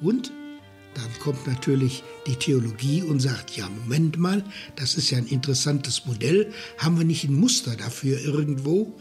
Und 0.00 0.30
dann 0.94 1.10
kommt 1.20 1.46
natürlich 1.46 2.04
die 2.26 2.36
Theologie 2.36 3.02
und 3.02 3.20
sagt, 3.20 3.56
ja, 3.56 3.68
Moment 3.68 4.18
mal, 4.18 4.44
das 4.76 4.94
ist 4.94 5.10
ja 5.10 5.18
ein 5.18 5.26
interessantes 5.26 6.06
Modell, 6.06 6.52
haben 6.78 6.96
wir 6.98 7.04
nicht 7.04 7.24
ein 7.24 7.34
Muster 7.34 7.76
dafür 7.76 8.20
irgendwo? 8.20 8.96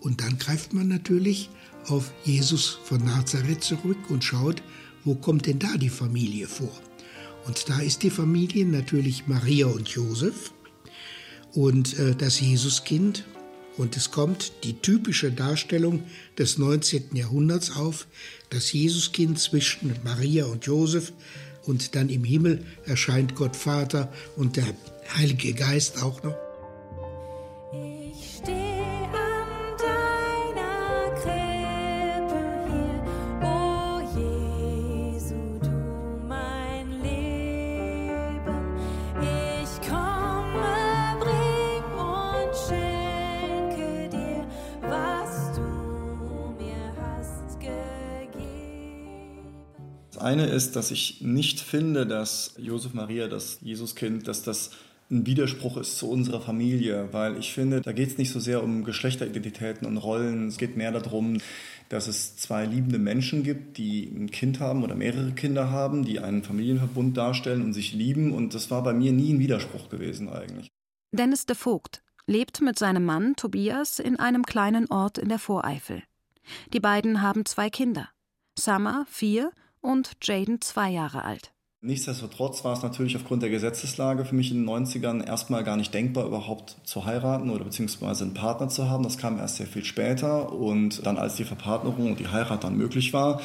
Und 0.00 0.22
dann 0.22 0.38
greift 0.38 0.72
man 0.72 0.88
natürlich 0.88 1.50
auf 1.86 2.12
Jesus 2.24 2.78
von 2.84 3.04
Nazareth 3.04 3.62
zurück 3.62 3.98
und 4.08 4.24
schaut, 4.24 4.62
wo 5.04 5.14
kommt 5.14 5.46
denn 5.46 5.58
da 5.58 5.76
die 5.76 5.88
Familie 5.88 6.46
vor? 6.46 6.72
Und 7.46 7.68
da 7.68 7.80
ist 7.80 8.02
die 8.02 8.10
Familie 8.10 8.66
natürlich 8.66 9.26
Maria 9.26 9.66
und 9.66 9.88
Josef 9.88 10.52
und 11.52 11.98
äh, 11.98 12.14
das 12.14 12.40
Jesuskind. 12.40 13.24
Und 13.76 13.96
es 13.96 14.10
kommt 14.10 14.52
die 14.64 14.74
typische 14.74 15.32
Darstellung 15.32 16.02
des 16.36 16.58
19. 16.58 17.14
Jahrhunderts 17.16 17.76
auf, 17.76 18.06
das 18.50 18.72
Jesuskind 18.72 19.38
zwischen 19.38 19.94
Maria 20.04 20.44
und 20.46 20.66
Josef 20.66 21.12
und 21.64 21.94
dann 21.94 22.08
im 22.08 22.24
Himmel 22.24 22.64
erscheint 22.84 23.34
Gott 23.36 23.56
Vater 23.56 24.12
und 24.36 24.56
der 24.56 24.66
Heilige 25.16 25.54
Geist 25.54 26.02
auch 26.02 26.22
noch. 26.22 26.49
Eine 50.22 50.46
ist, 50.46 50.76
dass 50.76 50.90
ich 50.90 51.20
nicht 51.20 51.60
finde, 51.60 52.06
dass 52.06 52.54
Josef 52.58 52.94
Maria, 52.94 53.28
das 53.28 53.58
Jesuskind, 53.62 54.28
dass 54.28 54.42
das 54.42 54.70
ein 55.10 55.26
Widerspruch 55.26 55.76
ist 55.76 55.98
zu 55.98 56.08
unserer 56.08 56.40
Familie, 56.40 57.08
weil 57.12 57.36
ich 57.36 57.52
finde, 57.52 57.80
da 57.80 57.92
geht 57.92 58.10
es 58.10 58.18
nicht 58.18 58.30
so 58.30 58.38
sehr 58.38 58.62
um 58.62 58.84
Geschlechteridentitäten 58.84 59.86
und 59.86 59.96
Rollen. 59.96 60.46
Es 60.46 60.56
geht 60.56 60.76
mehr 60.76 60.92
darum, 60.92 61.38
dass 61.88 62.06
es 62.06 62.36
zwei 62.36 62.64
liebende 62.64 62.98
Menschen 62.98 63.42
gibt, 63.42 63.76
die 63.76 64.04
ein 64.04 64.30
Kind 64.30 64.60
haben 64.60 64.84
oder 64.84 64.94
mehrere 64.94 65.32
Kinder 65.32 65.70
haben, 65.70 66.04
die 66.04 66.20
einen 66.20 66.44
Familienverbund 66.44 67.16
darstellen 67.16 67.62
und 67.62 67.72
sich 67.72 67.92
lieben. 67.92 68.32
Und 68.32 68.54
das 68.54 68.70
war 68.70 68.84
bei 68.84 68.92
mir 68.92 69.10
nie 69.10 69.32
ein 69.32 69.40
Widerspruch 69.40 69.88
gewesen 69.88 70.28
eigentlich. 70.28 70.70
Dennis 71.10 71.44
de 71.44 71.56
Vogt 71.56 72.02
lebt 72.26 72.60
mit 72.60 72.78
seinem 72.78 73.04
Mann 73.04 73.34
Tobias 73.34 73.98
in 73.98 74.16
einem 74.16 74.46
kleinen 74.46 74.88
Ort 74.90 75.18
in 75.18 75.28
der 75.28 75.40
Voreifel. 75.40 76.04
Die 76.72 76.80
beiden 76.80 77.20
haben 77.20 77.44
zwei 77.44 77.68
Kinder. 77.68 78.08
Summer, 78.56 79.06
vier, 79.08 79.50
und 79.80 80.12
Jaden 80.22 80.60
zwei 80.60 80.90
Jahre 80.90 81.24
alt. 81.24 81.52
Nichtsdestotrotz 81.82 82.62
war 82.62 82.74
es 82.74 82.82
natürlich 82.82 83.16
aufgrund 83.16 83.42
der 83.42 83.48
Gesetzeslage 83.48 84.26
für 84.26 84.34
mich 84.34 84.50
in 84.50 84.66
den 84.66 84.68
90ern 84.68 85.26
erstmal 85.26 85.64
gar 85.64 85.78
nicht 85.78 85.94
denkbar, 85.94 86.26
überhaupt 86.26 86.76
zu 86.84 87.06
heiraten 87.06 87.48
oder 87.48 87.64
beziehungsweise 87.64 88.24
einen 88.24 88.34
Partner 88.34 88.68
zu 88.68 88.90
haben. 88.90 89.02
Das 89.02 89.16
kam 89.16 89.38
erst 89.38 89.56
sehr 89.56 89.66
viel 89.66 89.84
später 89.84 90.52
und 90.52 91.06
dann, 91.06 91.16
als 91.16 91.36
die 91.36 91.44
Verpartnerung 91.44 92.10
und 92.10 92.20
die 92.20 92.28
Heirat 92.28 92.64
dann 92.64 92.76
möglich 92.76 93.14
war 93.14 93.40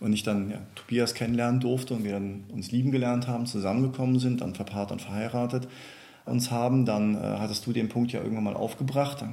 und 0.00 0.12
ich 0.12 0.24
dann 0.24 0.50
ja, 0.50 0.58
Tobias 0.74 1.14
kennenlernen 1.14 1.60
durfte 1.60 1.94
und 1.94 2.02
wir 2.02 2.12
dann 2.12 2.44
uns 2.52 2.72
lieben 2.72 2.90
gelernt 2.90 3.28
haben, 3.28 3.46
zusammengekommen 3.46 4.18
sind, 4.18 4.40
dann 4.40 4.56
verpartnert 4.56 4.92
und 4.92 5.02
verheiratet, 5.02 5.68
uns 6.26 6.50
haben, 6.50 6.84
dann 6.84 7.14
äh, 7.14 7.18
hattest 7.18 7.66
du 7.66 7.72
den 7.72 7.88
Punkt 7.88 8.12
ja 8.12 8.20
irgendwann 8.20 8.44
mal 8.44 8.56
aufgebracht, 8.56 9.24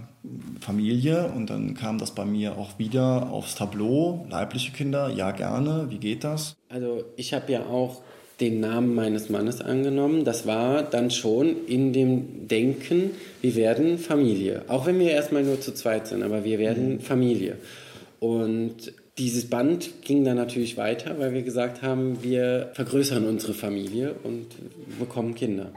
Familie 0.62 1.32
und 1.36 1.50
dann 1.50 1.74
kam 1.74 1.98
das 1.98 2.12
bei 2.12 2.26
mir 2.26 2.58
auch 2.58 2.80
wieder 2.80 3.30
aufs 3.32 3.56
Tableau, 3.56 4.26
leibliche 4.30 4.72
Kinder, 4.72 5.10
ja 5.10 5.32
gerne, 5.32 5.88
wie 5.90 5.98
geht 5.98 6.24
das? 6.24 6.56
Also 6.70 7.04
ich 7.18 7.34
habe 7.34 7.52
ja 7.52 7.66
auch 7.66 8.02
den 8.40 8.60
Namen 8.60 8.96
meines 8.96 9.30
Mannes 9.30 9.62
angenommen. 9.62 10.26
Das 10.26 10.48
war 10.48 10.84
dann 10.84 11.12
schon 11.12 11.68
in 11.68 11.94
dem 11.94 12.48
Denken, 12.48 13.12
wir 13.42 13.56
werden 13.56 13.98
Familie. 13.98 14.64
Auch 14.68 14.86
wenn 14.86 15.00
wir 15.00 15.12
erstmal 15.12 15.44
nur 15.44 15.62
zu 15.62 15.74
zweit 15.74 16.08
sind, 16.08 16.24
aber 16.24 16.44
wir 16.44 16.60
werden 16.60 16.96
mhm. 16.96 17.00
Familie. 17.00 17.58
Und 18.20 18.94
dieses 19.18 19.50
Band 19.50 20.02
ging 20.02 20.24
dann 20.24 20.38
natürlich 20.38 20.78
weiter, 20.78 21.20
weil 21.20 21.34
wir 21.34 21.44
gesagt 21.44 21.84
haben, 21.84 22.24
wir 22.24 22.72
vergrößern 22.74 23.28
unsere 23.28 23.54
Familie 23.54 24.16
und 24.24 24.48
bekommen 25.00 25.36
Kinder. 25.36 25.72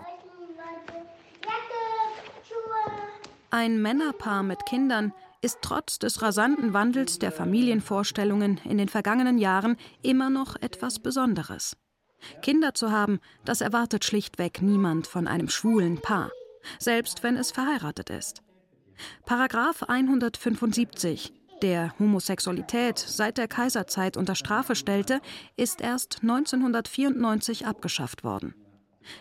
Ein 3.50 3.80
Männerpaar 3.80 4.42
mit 4.42 4.66
Kindern 4.66 5.12
ist 5.40 5.58
trotz 5.62 5.98
des 6.00 6.20
rasanten 6.20 6.72
Wandels 6.72 7.20
der 7.20 7.30
Familienvorstellungen 7.30 8.58
in 8.64 8.78
den 8.78 8.88
vergangenen 8.88 9.38
Jahren 9.38 9.76
immer 10.02 10.30
noch 10.30 10.56
etwas 10.56 10.98
Besonderes. 10.98 11.76
Kinder 12.42 12.74
zu 12.74 12.90
haben, 12.90 13.20
das 13.44 13.60
erwartet 13.60 14.04
schlichtweg 14.04 14.62
niemand 14.62 15.06
von 15.06 15.28
einem 15.28 15.48
schwulen 15.48 16.00
Paar, 16.00 16.30
selbst 16.80 17.22
wenn 17.22 17.36
es 17.36 17.52
verheiratet 17.52 18.10
ist. 18.10 18.42
Paragraph 19.26 19.84
175, 19.84 21.32
der 21.62 21.94
Homosexualität 22.00 22.98
seit 22.98 23.38
der 23.38 23.46
Kaiserzeit 23.46 24.16
unter 24.16 24.34
Strafe 24.34 24.74
stellte, 24.74 25.20
ist 25.56 25.80
erst 25.80 26.22
1994 26.22 27.66
abgeschafft 27.66 28.24
worden. 28.24 28.54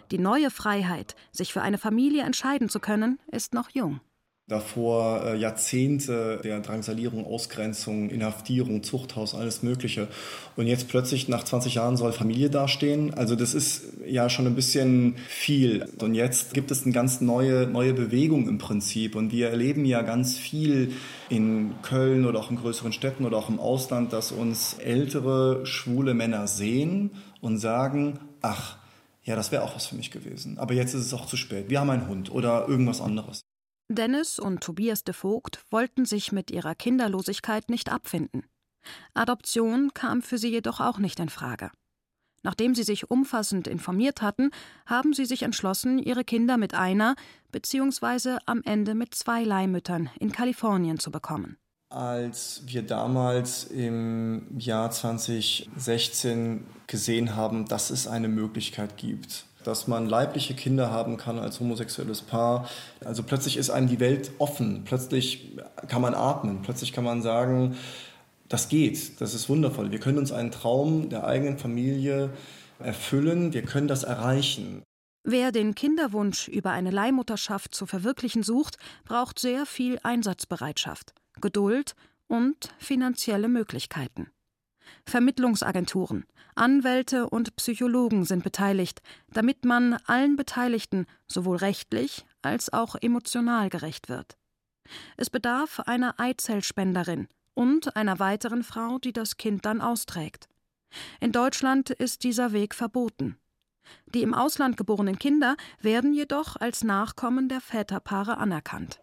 Die 0.09 0.17
neue 0.17 0.49
Freiheit, 0.49 1.15
sich 1.31 1.53
für 1.53 1.61
eine 1.61 1.77
Familie 1.77 2.23
entscheiden 2.23 2.69
zu 2.69 2.79
können, 2.79 3.19
ist 3.31 3.53
noch 3.53 3.69
jung. 3.69 3.99
Davor 4.47 5.25
äh, 5.25 5.37
Jahrzehnte 5.39 6.39
der 6.43 6.59
Drangsalierung, 6.59 7.25
Ausgrenzung, 7.25 8.11
Inhaftierung, 8.11 8.83
Zuchthaus, 8.83 9.33
alles 9.33 9.63
Mögliche. 9.63 10.07
Und 10.55 10.67
jetzt 10.67 10.87
plötzlich 10.87 11.27
nach 11.27 11.43
20 11.43 11.73
Jahren 11.73 11.97
soll 11.97 12.11
Familie 12.11 12.51
dastehen. 12.51 13.11
Also 13.15 13.35
das 13.35 13.55
ist 13.55 13.85
ja 14.05 14.29
schon 14.29 14.45
ein 14.45 14.53
bisschen 14.53 15.15
viel. 15.27 15.87
Und 15.99 16.13
jetzt 16.13 16.53
gibt 16.53 16.69
es 16.69 16.83
eine 16.83 16.93
ganz 16.93 17.21
neue, 17.21 17.65
neue 17.65 17.95
Bewegung 17.95 18.47
im 18.47 18.59
Prinzip. 18.59 19.15
Und 19.15 19.31
wir 19.31 19.49
erleben 19.49 19.83
ja 19.83 20.03
ganz 20.03 20.37
viel 20.37 20.91
in 21.27 21.73
Köln 21.81 22.23
oder 22.27 22.39
auch 22.39 22.51
in 22.51 22.57
größeren 22.57 22.93
Städten 22.93 23.25
oder 23.25 23.37
auch 23.37 23.49
im 23.49 23.59
Ausland, 23.59 24.13
dass 24.13 24.31
uns 24.31 24.75
ältere, 24.75 25.65
schwule 25.65 26.13
Männer 26.13 26.45
sehen 26.45 27.09
und 27.41 27.57
sagen, 27.57 28.19
ach, 28.43 28.77
ja, 29.23 29.35
das 29.35 29.51
wäre 29.51 29.63
auch 29.63 29.75
was 29.75 29.87
für 29.87 29.95
mich 29.95 30.11
gewesen. 30.11 30.59
Aber 30.59 30.75
jetzt 30.75 30.93
ist 30.93 31.03
es 31.03 31.15
auch 31.15 31.25
zu 31.25 31.35
spät. 31.35 31.71
Wir 31.71 31.79
haben 31.79 31.89
einen 31.89 32.07
Hund 32.07 32.31
oder 32.31 32.67
irgendwas 32.67 33.01
anderes. 33.01 33.44
Dennis 33.87 34.39
und 34.39 34.61
Tobias 34.61 35.03
de 35.03 35.13
Vogt 35.13 35.63
wollten 35.69 36.05
sich 36.05 36.31
mit 36.31 36.49
ihrer 36.49 36.73
Kinderlosigkeit 36.73 37.69
nicht 37.69 37.91
abfinden. 37.91 38.43
Adoption 39.13 39.93
kam 39.93 40.23
für 40.23 40.39
sie 40.39 40.49
jedoch 40.49 40.79
auch 40.79 40.97
nicht 40.97 41.19
in 41.19 41.29
Frage. 41.29 41.69
Nachdem 42.41 42.75
sie 42.75 42.83
sich 42.83 43.09
umfassend 43.09 43.67
informiert 43.67 44.21
hatten, 44.21 44.51
haben 44.85 45.13
sie 45.13 45.25
sich 45.25 45.43
entschlossen, 45.43 45.99
ihre 45.99 46.23
Kinder 46.23 46.57
mit 46.57 46.73
einer 46.73 47.15
bzw. 47.51 48.37
am 48.45 48.61
Ende 48.63 48.95
mit 48.95 49.15
zwei 49.15 49.43
Leihmüttern 49.43 50.09
in 50.19 50.31
Kalifornien 50.31 50.99
zu 50.99 51.11
bekommen. 51.11 51.57
Als 51.89 52.63
wir 52.65 52.81
damals 52.81 53.65
im 53.65 54.57
Jahr 54.57 54.89
2016 54.89 56.65
gesehen 56.87 57.35
haben, 57.35 57.65
dass 57.65 57.91
es 57.91 58.07
eine 58.07 58.27
Möglichkeit 58.27 58.97
gibt, 58.97 59.45
dass 59.65 59.87
man 59.87 60.07
leibliche 60.07 60.53
Kinder 60.53 60.91
haben 60.91 61.17
kann 61.17 61.39
als 61.39 61.59
homosexuelles 61.59 62.21
Paar. 62.21 62.69
Also 63.03 63.23
plötzlich 63.23 63.57
ist 63.57 63.69
einem 63.69 63.87
die 63.87 63.99
Welt 63.99 64.31
offen, 64.37 64.83
plötzlich 64.85 65.57
kann 65.87 66.01
man 66.01 66.13
atmen, 66.13 66.61
plötzlich 66.61 66.93
kann 66.93 67.03
man 67.03 67.21
sagen, 67.21 67.75
das 68.47 68.69
geht, 68.69 69.19
das 69.21 69.33
ist 69.33 69.49
wundervoll. 69.49 69.91
Wir 69.91 69.99
können 69.99 70.19
uns 70.19 70.31
einen 70.31 70.51
Traum 70.51 71.09
der 71.09 71.25
eigenen 71.25 71.57
Familie 71.57 72.29
erfüllen, 72.79 73.53
wir 73.53 73.63
können 73.63 73.87
das 73.87 74.03
erreichen. 74.03 74.83
Wer 75.23 75.51
den 75.51 75.73
Kinderwunsch 75.73 76.47
über 76.47 76.71
eine 76.71 76.91
Leihmutterschaft 76.91 77.73
zu 77.73 77.87
verwirklichen 77.87 78.43
sucht, 78.43 78.77
braucht 79.05 79.39
sehr 79.39 79.65
viel 79.65 79.99
Einsatzbereitschaft, 80.03 81.15
Geduld 81.41 81.95
und 82.27 82.75
finanzielle 82.77 83.47
Möglichkeiten. 83.47 84.29
Vermittlungsagenturen, 85.05 86.25
Anwälte 86.55 87.29
und 87.29 87.55
Psychologen 87.57 88.23
sind 88.23 88.43
beteiligt, 88.43 89.01
damit 89.31 89.65
man 89.65 89.93
allen 90.05 90.35
Beteiligten 90.35 91.05
sowohl 91.27 91.57
rechtlich 91.57 92.25
als 92.41 92.71
auch 92.71 92.95
emotional 92.95 93.69
gerecht 93.69 94.09
wird. 94.09 94.37
Es 95.17 95.29
bedarf 95.29 95.79
einer 95.81 96.19
Eizellspenderin 96.19 97.27
und 97.53 97.95
einer 97.95 98.19
weiteren 98.19 98.63
Frau, 98.63 98.99
die 98.99 99.13
das 99.13 99.37
Kind 99.37 99.65
dann 99.65 99.81
austrägt. 99.81 100.47
In 101.19 101.31
Deutschland 101.31 101.89
ist 101.89 102.23
dieser 102.23 102.53
Weg 102.53 102.75
verboten. 102.75 103.37
Die 104.13 104.21
im 104.21 104.33
Ausland 104.33 104.77
geborenen 104.77 105.19
Kinder 105.19 105.57
werden 105.79 106.13
jedoch 106.13 106.55
als 106.55 106.83
Nachkommen 106.83 107.49
der 107.49 107.61
Väterpaare 107.61 108.37
anerkannt. 108.37 108.99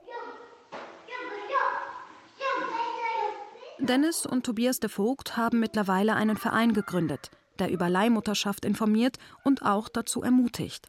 Dennis 3.86 4.26
und 4.26 4.46
Tobias 4.46 4.78
de 4.78 4.88
Vogt 4.88 5.36
haben 5.36 5.58
mittlerweile 5.58 6.14
einen 6.14 6.36
Verein 6.36 6.72
gegründet, 6.72 7.30
der 7.58 7.70
über 7.70 7.88
Leihmutterschaft 7.88 8.64
informiert 8.64 9.18
und 9.44 9.62
auch 9.62 9.88
dazu 9.88 10.22
ermutigt. 10.22 10.88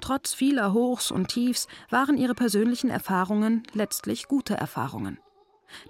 Trotz 0.00 0.34
vieler 0.34 0.74
Hochs 0.74 1.10
und 1.10 1.28
Tiefs 1.28 1.68
waren 1.90 2.18
ihre 2.18 2.34
persönlichen 2.34 2.90
Erfahrungen 2.90 3.62
letztlich 3.72 4.28
gute 4.28 4.54
Erfahrungen. 4.54 5.18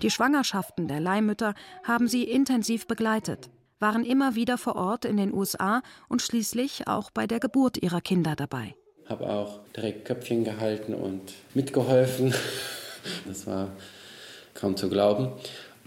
Die 0.00 0.10
Schwangerschaften 0.10 0.86
der 0.86 1.00
Leihmütter 1.00 1.54
haben 1.82 2.06
sie 2.06 2.22
intensiv 2.22 2.86
begleitet, 2.86 3.50
waren 3.80 4.04
immer 4.04 4.36
wieder 4.36 4.58
vor 4.58 4.76
Ort 4.76 5.04
in 5.04 5.16
den 5.16 5.34
USA 5.34 5.82
und 6.08 6.22
schließlich 6.22 6.86
auch 6.86 7.10
bei 7.10 7.26
der 7.26 7.40
Geburt 7.40 7.82
ihrer 7.82 8.00
Kinder 8.00 8.36
dabei. 8.36 8.76
Habe 9.08 9.28
auch 9.28 9.60
direkt 9.76 10.04
Köpfchen 10.04 10.44
gehalten 10.44 10.94
und 10.94 11.32
mitgeholfen. 11.54 12.32
Das 13.26 13.48
war 13.48 13.72
kaum 14.54 14.76
zu 14.76 14.88
glauben. 14.88 15.32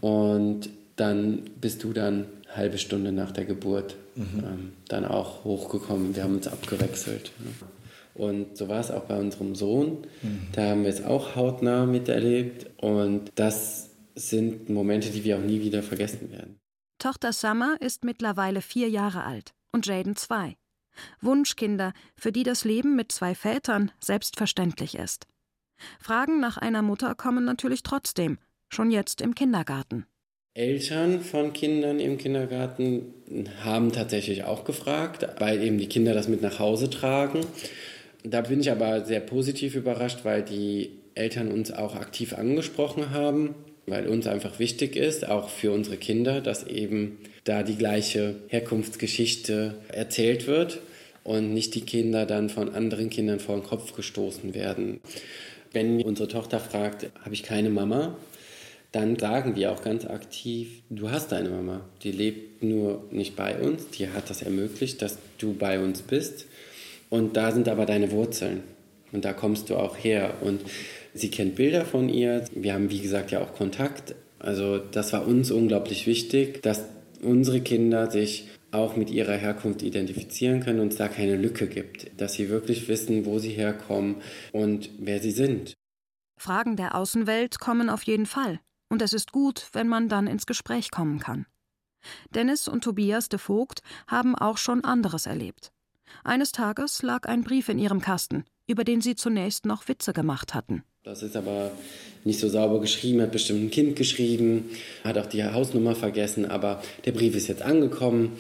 Und 0.01 0.69
dann 0.95 1.43
bist 1.59 1.83
du 1.83 1.93
dann 1.93 2.25
eine 2.47 2.57
halbe 2.57 2.77
Stunde 2.77 3.11
nach 3.11 3.31
der 3.31 3.45
Geburt 3.45 3.95
mhm. 4.15 4.43
ähm, 4.43 4.73
dann 4.87 5.05
auch 5.05 5.43
hochgekommen. 5.43 6.15
Wir 6.15 6.23
haben 6.23 6.35
uns 6.35 6.47
abgewechselt. 6.47 7.31
Ne? 7.39 7.51
Und 8.13 8.55
so 8.55 8.69
war 8.69 8.79
es 8.79 8.91
auch 8.91 9.03
bei 9.03 9.19
unserem 9.19 9.55
Sohn. 9.55 10.07
Mhm. 10.21 10.47
Da 10.53 10.69
haben 10.69 10.83
wir 10.83 10.89
es 10.89 11.03
auch 11.03 11.35
hautnah 11.35 11.85
miterlebt. 11.85 12.67
Und 12.81 13.31
das 13.35 13.89
sind 14.15 14.69
Momente, 14.69 15.09
die 15.09 15.23
wir 15.23 15.37
auch 15.37 15.43
nie 15.43 15.61
wieder 15.61 15.83
vergessen 15.83 16.31
werden. 16.31 16.57
Tochter 16.97 17.33
Summer 17.33 17.75
ist 17.81 18.05
mittlerweile 18.05 18.61
vier 18.61 18.89
Jahre 18.89 19.23
alt 19.23 19.53
und 19.73 19.85
Jaden 19.85 20.15
zwei. 20.15 20.55
Wunschkinder, 21.19 21.91
für 22.15 22.31
die 22.31 22.43
das 22.43 22.63
Leben 22.63 22.95
mit 22.95 23.11
zwei 23.11 23.35
Vätern 23.35 23.91
selbstverständlich 23.99 24.95
ist. 24.95 25.27
Fragen 25.99 26.39
nach 26.39 26.57
einer 26.57 26.81
Mutter 26.81 27.15
kommen 27.15 27.43
natürlich 27.43 27.83
trotzdem, 27.83 28.37
schon 28.69 28.91
jetzt 28.91 29.21
im 29.21 29.35
Kindergarten. 29.35 30.05
Eltern 30.53 31.19
von 31.19 31.51
Kindern 31.51 31.99
im 31.99 32.17
Kindergarten 32.17 33.13
haben 33.63 33.91
tatsächlich 33.91 34.45
auch 34.45 34.63
gefragt, 34.63 35.27
weil 35.39 35.61
eben 35.61 35.77
die 35.77 35.89
Kinder 35.89 36.13
das 36.13 36.29
mit 36.29 36.41
nach 36.41 36.59
Hause 36.59 36.89
tragen. 36.89 37.41
Da 38.23 38.41
bin 38.41 38.61
ich 38.61 38.71
aber 38.71 39.03
sehr 39.03 39.19
positiv 39.19 39.75
überrascht, 39.75 40.19
weil 40.23 40.43
die 40.43 40.91
Eltern 41.13 41.51
uns 41.51 41.71
auch 41.71 41.95
aktiv 41.95 42.33
angesprochen 42.33 43.11
haben, 43.11 43.53
weil 43.85 44.07
uns 44.07 44.27
einfach 44.27 44.57
wichtig 44.57 44.95
ist, 44.95 45.27
auch 45.27 45.49
für 45.49 45.71
unsere 45.71 45.97
Kinder, 45.97 46.39
dass 46.39 46.65
eben 46.65 47.17
da 47.43 47.61
die 47.61 47.75
gleiche 47.75 48.35
Herkunftsgeschichte 48.47 49.75
erzählt 49.89 50.47
wird 50.47 50.79
und 51.25 51.53
nicht 51.53 51.75
die 51.75 51.81
Kinder 51.81 52.25
dann 52.25 52.49
von 52.49 52.73
anderen 52.73 53.09
Kindern 53.09 53.39
vor 53.39 53.55
den 53.55 53.63
Kopf 53.63 53.93
gestoßen 53.93 54.53
werden. 54.53 55.01
Wenn 55.73 56.01
unsere 56.01 56.29
Tochter 56.29 56.59
fragt, 56.59 57.09
habe 57.23 57.33
ich 57.33 57.43
keine 57.43 57.69
Mama, 57.69 58.17
dann 58.95 59.19
sagen 59.19 59.57
wir 59.57 59.73
auch 59.73 59.81
ganz 59.81 60.05
aktiv, 60.05 60.81
du 60.89 61.11
hast 61.11 61.33
deine 61.33 61.49
Mama. 61.49 61.81
Die 62.01 62.13
lebt 62.13 62.63
nur 62.63 63.03
nicht 63.11 63.35
bei 63.35 63.59
uns, 63.59 63.89
die 63.89 64.07
hat 64.07 64.29
das 64.29 64.41
ermöglicht, 64.41 65.01
dass 65.01 65.17
du 65.37 65.53
bei 65.53 65.79
uns 65.79 66.01
bist. 66.01 66.45
Und 67.09 67.35
da 67.35 67.51
sind 67.51 67.67
aber 67.67 67.85
deine 67.85 68.11
Wurzeln. 68.11 68.63
Und 69.11 69.25
da 69.25 69.33
kommst 69.33 69.69
du 69.69 69.75
auch 69.75 69.97
her. 69.97 70.35
Und 70.41 70.61
sie 71.13 71.29
kennt 71.29 71.55
Bilder 71.55 71.83
von 71.83 72.07
ihr. 72.07 72.45
Wir 72.53 72.73
haben, 72.73 72.89
wie 72.89 73.01
gesagt, 73.01 73.31
ja 73.31 73.41
auch 73.41 73.53
Kontakt. 73.53 74.15
Also 74.39 74.77
das 74.77 75.11
war 75.11 75.27
uns 75.27 75.51
unglaublich 75.51 76.07
wichtig, 76.07 76.61
dass 76.63 76.85
unsere 77.21 77.59
Kinder 77.59 78.09
sich 78.09 78.47
auch 78.71 78.95
mit 78.95 79.09
ihrer 79.09 79.35
Herkunft 79.35 79.81
identifizieren 79.81 80.61
können 80.61 80.79
und 80.79 80.93
es 80.93 80.97
da 80.97 81.09
keine 81.09 81.35
Lücke 81.35 81.67
gibt. 81.67 82.11
Dass 82.19 82.33
sie 82.33 82.49
wirklich 82.49 82.87
wissen, 82.87 83.25
wo 83.25 83.39
sie 83.39 83.51
herkommen 83.51 84.15
und 84.53 84.89
wer 84.99 85.19
sie 85.19 85.31
sind. 85.31 85.73
Fragen 86.39 86.77
der 86.77 86.95
Außenwelt 86.95 87.59
kommen 87.59 87.89
auf 87.89 88.03
jeden 88.03 88.25
Fall. 88.25 88.59
Und 88.89 89.01
es 89.01 89.13
ist 89.13 89.31
gut, 89.31 89.69
wenn 89.73 89.87
man 89.87 90.09
dann 90.09 90.27
ins 90.27 90.45
Gespräch 90.45 90.91
kommen 90.91 91.19
kann. 91.19 91.45
Dennis 92.29 92.67
und 92.67 92.83
Tobias 92.83 93.29
de 93.29 93.39
Vogt 93.39 93.81
haben 94.07 94.35
auch 94.35 94.57
schon 94.57 94.83
anderes 94.83 95.25
erlebt. 95.25 95.71
Eines 96.23 96.51
Tages 96.51 97.01
lag 97.01 97.27
ein 97.27 97.43
Brief 97.43 97.69
in 97.69 97.79
ihrem 97.79 98.01
Kasten, 98.01 98.45
über 98.67 98.83
den 98.83 99.01
sie 99.01 99.15
zunächst 99.15 99.65
noch 99.65 99.87
Witze 99.87 100.13
gemacht 100.13 100.53
hatten. 100.53 100.83
Das 101.03 101.21
ist 101.21 101.35
aber 101.35 101.71
nicht 102.23 102.39
so 102.39 102.49
sauber 102.49 102.79
geschrieben, 102.79 103.21
hat 103.21 103.31
bestimmt 103.31 103.63
ein 103.63 103.71
Kind 103.71 103.95
geschrieben, 103.95 104.71
hat 105.03 105.17
auch 105.17 105.27
die 105.27 105.43
Hausnummer 105.43 105.95
vergessen, 105.95 106.49
aber 106.49 106.81
der 107.05 107.11
Brief 107.11 107.35
ist 107.35 107.47
jetzt 107.47 107.61
angekommen, 107.61 108.31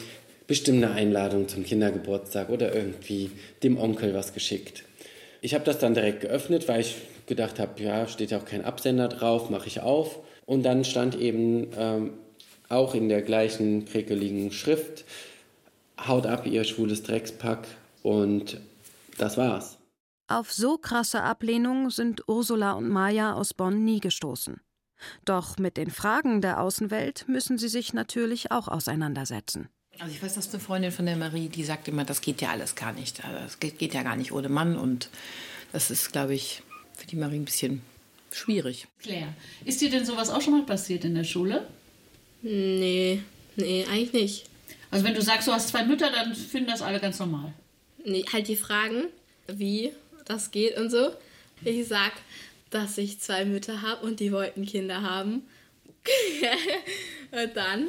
bestimmt 0.47 0.83
eine 0.83 0.93
Einladung 0.93 1.47
zum 1.47 1.63
Kindergeburtstag 1.63 2.49
oder 2.49 2.73
irgendwie 2.73 3.31
dem 3.61 3.77
Onkel 3.77 4.13
was 4.13 4.33
geschickt. 4.33 4.83
Ich 5.41 5.53
habe 5.53 5.63
das 5.63 5.77
dann 5.77 5.93
direkt 5.93 6.21
geöffnet, 6.21 6.67
weil 6.67 6.81
ich 6.81 6.95
gedacht 7.27 7.59
habe, 7.59 7.81
ja, 7.83 8.07
steht 8.07 8.31
ja 8.31 8.39
auch 8.39 8.45
kein 8.45 8.65
Absender 8.65 9.09
drauf, 9.09 9.51
mache 9.51 9.67
ich 9.67 9.81
auf. 9.81 10.19
Und 10.45 10.63
dann 10.63 10.83
stand 10.83 11.15
eben 11.15 11.67
ähm, 11.75 12.11
auch 12.69 12.95
in 12.95 13.09
der 13.09 13.21
gleichen 13.21 13.85
krekeligen 13.85 14.51
Schrift, 14.51 15.05
haut 16.07 16.25
ab, 16.25 16.45
ihr 16.45 16.63
schwules 16.63 17.03
Dreckspack. 17.03 17.67
Und 18.03 18.59
das 19.17 19.37
war's. 19.37 19.77
Auf 20.27 20.51
so 20.51 20.77
krasse 20.77 21.21
Ablehnung 21.21 21.89
sind 21.89 22.27
Ursula 22.27 22.73
und 22.73 22.89
Maja 22.89 23.33
aus 23.33 23.53
Bonn 23.53 23.85
nie 23.85 23.99
gestoßen. 23.99 24.59
Doch 25.23 25.57
mit 25.57 25.77
den 25.77 25.91
Fragen 25.91 26.41
der 26.41 26.61
Außenwelt 26.61 27.27
müssen 27.27 27.57
sie 27.57 27.67
sich 27.67 27.93
natürlich 27.93 28.51
auch 28.51 28.67
auseinandersetzen. 28.67 29.69
Also 29.99 30.13
ich 30.13 30.21
weiß, 30.21 30.33
dass 30.33 30.49
eine 30.49 30.59
Freundin 30.59 30.91
von 30.91 31.05
der 31.05 31.15
Marie, 31.15 31.47
die 31.47 31.63
sagt 31.63 31.87
immer, 31.87 32.03
das 32.03 32.21
geht 32.21 32.41
ja 32.41 32.49
alles 32.49 32.75
gar 32.75 32.91
nicht. 32.93 33.19
Das 33.19 33.25
also 33.25 33.57
geht, 33.59 33.77
geht 33.77 33.93
ja 33.93 34.03
gar 34.03 34.15
nicht 34.15 34.31
ohne 34.31 34.49
Mann. 34.49 34.77
Und 34.77 35.09
das 35.71 35.91
ist, 35.91 36.11
glaube 36.11 36.33
ich, 36.33 36.63
für 36.97 37.07
die 37.07 37.15
Marie 37.15 37.37
ein 37.37 37.45
bisschen 37.45 37.81
schwierig. 38.35 38.87
Claire, 38.99 39.33
ist 39.63 39.81
dir 39.81 39.89
denn 39.89 40.05
sowas 40.05 40.29
auch 40.29 40.41
schon 40.41 40.53
mal 40.53 40.65
passiert 40.65 41.05
in 41.05 41.15
der 41.15 41.23
Schule? 41.23 41.65
Nee, 42.41 43.21
nee, 43.55 43.85
eigentlich 43.89 44.13
nicht. 44.13 44.45
Also 44.91 45.05
wenn 45.05 45.15
du 45.15 45.21
sagst, 45.21 45.47
du 45.47 45.51
hast 45.51 45.69
zwei 45.69 45.83
Mütter, 45.83 46.11
dann 46.11 46.35
finden 46.35 46.69
das 46.69 46.81
alle 46.81 46.99
ganz 46.99 47.19
normal. 47.19 47.53
Nee, 48.03 48.25
halt 48.31 48.47
die 48.47 48.55
Fragen, 48.55 49.05
wie 49.47 49.91
das 50.25 50.51
geht 50.51 50.77
und 50.77 50.89
so. 50.89 51.11
Ich 51.63 51.87
sag, 51.87 52.11
dass 52.69 52.97
ich 52.97 53.19
zwei 53.19 53.45
Mütter 53.45 53.81
habe 53.81 54.05
und 54.05 54.19
die 54.19 54.31
wollten 54.31 54.65
Kinder 54.65 55.01
haben. 55.01 55.43
und 57.31 57.55
dann 57.55 57.87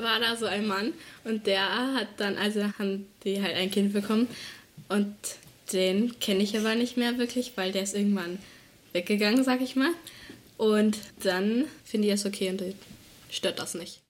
war 0.00 0.20
da 0.20 0.36
so 0.36 0.46
ein 0.46 0.66
Mann 0.66 0.92
und 1.24 1.46
der 1.46 1.94
hat 1.94 2.08
dann, 2.18 2.36
also 2.36 2.62
haben 2.78 3.06
die 3.24 3.40
halt 3.40 3.56
ein 3.56 3.70
Kind 3.70 3.92
bekommen 3.92 4.28
und 4.88 5.14
den 5.72 6.18
kenne 6.20 6.42
ich 6.42 6.56
aber 6.56 6.74
nicht 6.74 6.96
mehr 6.96 7.18
wirklich, 7.18 7.52
weil 7.56 7.72
der 7.72 7.82
ist 7.82 7.94
irgendwann 7.94 8.38
weggegangen, 8.98 9.44
sag 9.44 9.60
ich 9.60 9.76
mal. 9.76 9.92
Und 10.56 10.98
dann 11.22 11.64
finde 11.84 12.08
ich 12.08 12.14
es 12.14 12.26
okay 12.26 12.50
und 12.50 12.62
stört 13.30 13.58
das 13.58 13.74
nicht. 13.74 14.00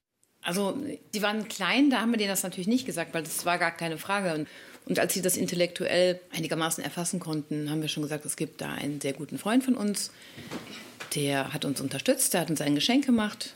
Also, 0.43 0.79
die 1.15 1.23
waren 1.23 1.47
klein, 1.49 1.91
da 1.91 2.01
haben 2.01 2.11
wir 2.11 2.19
denen 2.19 2.31
das 2.31 2.43
natürlich 2.43 2.69
nicht 2.69 2.87
gesagt, 2.87 3.13
weil 3.13 3.23
das 3.23 3.45
war 3.45 3.59
gar 3.59 3.71
keine 3.71 3.99
Frage. 3.99 4.35
Und, 4.35 4.49
und 4.87 4.99
als 4.99 5.13
sie 5.13 5.21
das 5.21 5.37
intellektuell 5.37 6.21
einigermaßen 6.35 6.83
erfassen 6.83 7.21
konnten, 7.21 7.71
haben 7.71 7.83
wir 7.83 7.89
schon 7.89 8.03
gesagt, 8.03 8.25
es 8.25 8.37
gibt 8.37 8.61
da 8.61 8.73
einen 8.73 9.01
sehr 9.01 9.13
guten 9.13 9.39
Freund 9.39 9.63
von 9.63 9.75
uns, 9.75 10.11
der 11.15 11.53
hat 11.53 11.65
uns 11.65 11.81
unterstützt, 11.81 12.33
der 12.35 12.43
hat 12.43 12.51
uns 12.51 12.61
ein 12.61 12.75
Geschenk 12.75 13.05
gemacht. 13.05 13.55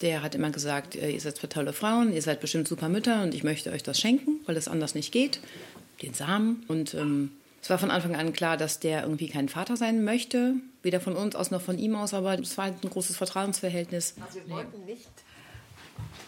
Der 0.00 0.22
hat 0.22 0.34
immer 0.34 0.50
gesagt, 0.50 0.96
ihr 0.96 1.20
seid 1.20 1.36
zwei 1.36 1.46
tolle 1.46 1.72
Frauen, 1.72 2.12
ihr 2.12 2.22
seid 2.22 2.40
bestimmt 2.40 2.66
super 2.66 2.88
Mütter 2.88 3.22
und 3.22 3.32
ich 3.32 3.44
möchte 3.44 3.70
euch 3.70 3.84
das 3.84 4.00
schenken, 4.00 4.40
weil 4.44 4.56
es 4.56 4.66
anders 4.66 4.94
nicht 4.94 5.12
geht. 5.12 5.40
Den 6.02 6.14
Samen. 6.14 6.64
Und 6.66 6.94
ähm, 6.94 7.30
es 7.64 7.70
war 7.70 7.78
von 7.78 7.90
Anfang 7.90 8.14
an 8.14 8.34
klar, 8.34 8.58
dass 8.58 8.78
der 8.78 9.04
irgendwie 9.04 9.26
kein 9.26 9.48
Vater 9.48 9.78
sein 9.78 10.04
möchte, 10.04 10.56
weder 10.82 11.00
von 11.00 11.16
uns 11.16 11.34
aus 11.34 11.50
noch 11.50 11.62
von 11.62 11.78
ihm 11.78 11.96
aus, 11.96 12.12
aber 12.12 12.38
es 12.38 12.58
war 12.58 12.66
halt 12.66 12.84
ein 12.84 12.90
großes 12.90 13.16
Vertrauensverhältnis. 13.16 14.16
Also 14.20 14.40
wir 14.46 14.54
wollten 14.54 14.84
nicht 14.84 15.08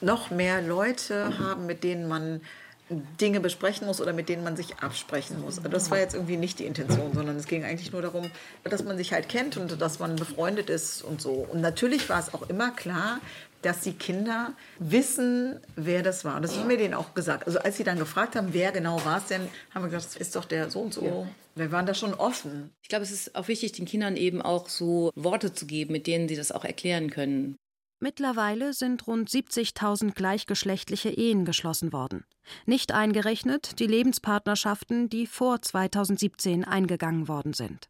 noch 0.01 0.31
mehr 0.31 0.63
Leute 0.63 1.39
haben, 1.39 1.67
mit 1.67 1.85
denen 1.85 2.09
man 2.09 2.41
Dinge 2.89 3.41
besprechen 3.41 3.87
muss 3.87 4.01
oder 4.01 4.13
mit 4.13 4.29
denen 4.29 4.45
man 4.45 4.57
sich 4.57 4.79
absprechen 4.79 5.41
muss. 5.41 5.59
Also 5.59 5.69
das 5.69 5.91
war 5.91 5.99
jetzt 5.99 6.15
irgendwie 6.15 6.37
nicht 6.37 6.61
die 6.61 6.67
Intention, 6.67 7.13
sondern 7.15 7.37
es 7.37 7.47
ging 7.47 7.65
eigentlich 7.65 7.93
nur 7.93 8.03
darum, 8.03 8.31
dass 8.63 8.85
man 8.85 8.97
sich 8.97 9.13
halt 9.13 9.29
kennt 9.29 9.57
und 9.57 9.81
dass 9.81 9.99
man 9.99 10.17
befreundet 10.17 10.71
ist 10.71 11.03
und 11.03 11.21
so. 11.21 11.33
Und 11.33 11.61
natürlich 11.61 12.09
war 12.09 12.21
es 12.21 12.33
auch 12.33 12.49
immer 12.49 12.71
klar, 12.71 13.21
dass 13.63 13.81
die 13.81 13.95
Kinder 13.95 14.53
wissen, 14.79 15.59
wer 15.75 16.05
das 16.05 16.25
war. 16.25 16.41
Das 16.41 16.57
haben 16.57 16.69
wir 16.69 16.77
denen 16.79 16.95
auch 16.95 17.15
gesagt. 17.15 17.47
Also 17.47 17.59
als 17.59 17.77
sie 17.77 17.85
dann 17.85 17.99
gefragt 17.99 18.37
haben, 18.37 18.49
wer 18.53 18.71
genau 18.71 19.05
war 19.05 19.19
es 19.19 19.27
denn, 19.27 19.49
haben 19.75 19.83
wir 19.83 19.91
gesagt, 19.91 20.15
das 20.15 20.21
ist 20.21 20.37
doch 20.37 20.45
der 20.45 20.71
so 20.71 20.81
und 20.81 20.95
so. 20.95 21.05
Ja. 21.05 21.27
Wir 21.57 21.73
waren 21.73 21.87
da 21.87 21.95
schon 21.95 22.15
offen. 22.15 22.71
Ich 22.83 22.89
glaube, 22.89 23.03
es 23.03 23.11
ist 23.11 23.35
auch 23.35 23.49
wichtig, 23.49 23.73
den 23.73 23.87
Kindern 23.87 24.17
eben 24.17 24.43
auch 24.43 24.69
so 24.69 25.11
Worte 25.17 25.53
zu 25.53 25.67
geben, 25.67 25.93
mit 25.93 26.07
denen 26.07 26.29
sie 26.29 26.37
das 26.37 26.53
auch 26.53 26.65
erklären 26.65 27.11
können. 27.11 27.57
Mittlerweile 27.99 28.75
sind 28.75 29.07
rund 29.07 29.31
70.000 29.31 30.13
gleichgeschlechtliche 30.13 31.09
Ehen 31.09 31.47
geschlossen 31.47 31.93
worden. 31.93 32.25
Nicht 32.65 32.93
eingerechnet 32.93 33.79
die 33.79 33.87
Lebenspartnerschaften, 33.87 35.09
die 35.09 35.27
vor 35.27 35.63
2017 35.63 36.65
eingegangen 36.65 37.29
worden 37.29 37.53
sind. 37.53 37.89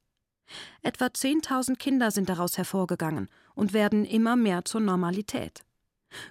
Etwa 0.83 1.07
10.000 1.07 1.77
Kinder 1.77 2.11
sind 2.11 2.29
daraus 2.29 2.57
hervorgegangen 2.57 3.29
und 3.55 3.73
werden 3.73 4.05
immer 4.05 4.37
mehr 4.37 4.65
zur 4.65 4.81
Normalität. 4.81 5.63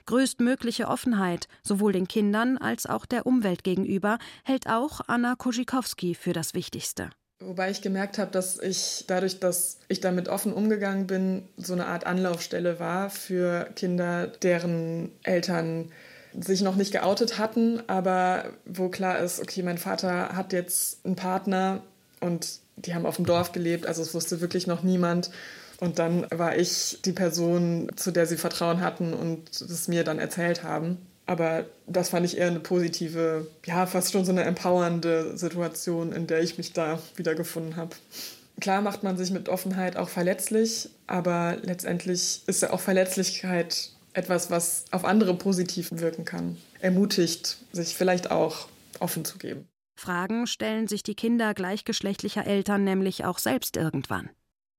Größtmögliche 0.06 0.88
Offenheit 0.88 1.48
sowohl 1.64 1.92
den 1.92 2.08
Kindern 2.08 2.58
als 2.58 2.86
auch 2.86 3.06
der 3.06 3.26
Umwelt 3.26 3.64
gegenüber 3.64 4.18
hält 4.44 4.68
auch 4.68 5.02
Anna 5.08 5.36
Koschikowski 5.36 6.16
für 6.16 6.34
das 6.34 6.54
Wichtigste. 6.54 7.10
Wobei 7.40 7.70
ich 7.70 7.82
gemerkt 7.82 8.18
habe, 8.18 8.32
dass 8.32 8.60
ich 8.60 9.04
dadurch, 9.08 9.40
dass 9.40 9.80
ich 9.90 10.00
damit 10.00 10.30
offen 10.30 10.54
umgegangen 10.54 11.06
bin, 11.06 11.50
so 11.58 11.74
eine 11.74 11.86
Art 11.88 12.06
Anlaufstelle 12.06 12.80
war 12.80 13.10
für 13.10 13.70
Kinder, 13.76 14.28
deren 14.28 15.12
Eltern 15.24 15.92
sich 16.40 16.62
noch 16.62 16.76
nicht 16.76 16.92
geoutet 16.92 17.38
hatten, 17.38 17.82
aber 17.88 18.46
wo 18.66 18.90
klar 18.90 19.20
ist, 19.20 19.40
okay, 19.40 19.64
mein 19.64 19.78
Vater 19.78 20.36
hat 20.36 20.54
jetzt 20.54 21.06
einen 21.06 21.16
Partner 21.16 21.82
und 22.20 22.60
die 22.78 22.94
haben 22.94 23.06
auf 23.06 23.16
dem 23.16 23.26
Dorf 23.26 23.52
gelebt, 23.52 23.86
also 23.86 24.02
es 24.02 24.14
wusste 24.14 24.42
wirklich 24.42 24.68
noch 24.68 24.84
niemand. 24.84 25.32
Und 25.80 26.00
dann 26.00 26.26
war 26.32 26.56
ich 26.56 27.00
die 27.04 27.12
Person, 27.12 27.92
zu 27.96 28.12
der 28.12 28.26
sie 28.26 28.38
Vertrauen 28.38 28.82
hatten 28.82 29.14
und 29.14 29.50
es 29.62 29.88
mir 29.88 30.04
dann 30.04 30.20
erzählt 30.20 30.64
haben. 30.64 30.98
Aber 31.26 31.66
das 31.88 32.10
fand 32.10 32.26
ich 32.26 32.38
eher 32.38 32.48
eine 32.48 32.60
positive, 32.60 33.48
ja, 33.66 33.86
fast 33.86 34.12
schon 34.12 34.26
so 34.26 34.32
eine 34.32 34.44
empowernde 34.44 35.38
Situation, 35.38 36.14
in 36.14 36.28
der 36.28 36.42
ich 36.42 36.58
mich 36.58 36.74
da 36.74 37.00
wiedergefunden 37.16 37.76
habe. 37.76 37.96
Klar 38.62 38.82
macht 38.82 39.04
man 39.04 39.18
sich 39.18 39.32
mit 39.32 39.50
Offenheit 39.50 39.98
auch 39.98 40.08
verletzlich, 40.08 40.90
aber 41.08 41.58
letztendlich 41.64 42.42
ist 42.48 42.62
ja 42.62 42.72
auch 42.72 42.80
Verletzlichkeit 42.80 43.90
etwas, 44.16 44.50
was 44.50 44.86
auf 44.92 45.06
andere 45.06 45.36
positiv 45.36 45.90
wirken 45.92 46.26
kann. 46.26 46.58
Ermutigt, 46.80 47.58
sich 47.72 47.96
vielleicht 47.96 48.32
auch 48.32 48.68
offen 49.00 49.26
zu 49.26 49.38
geben. 49.38 49.68
Fragen 49.98 50.48
stellen 50.48 50.88
sich 50.88 51.04
die 51.04 51.16
Kinder 51.16 51.54
gleichgeschlechtlicher 51.54 52.46
Eltern 52.46 52.84
nämlich 52.84 53.26
auch 53.26 53.40
selbst 53.40 53.78
irgendwann. 53.78 54.30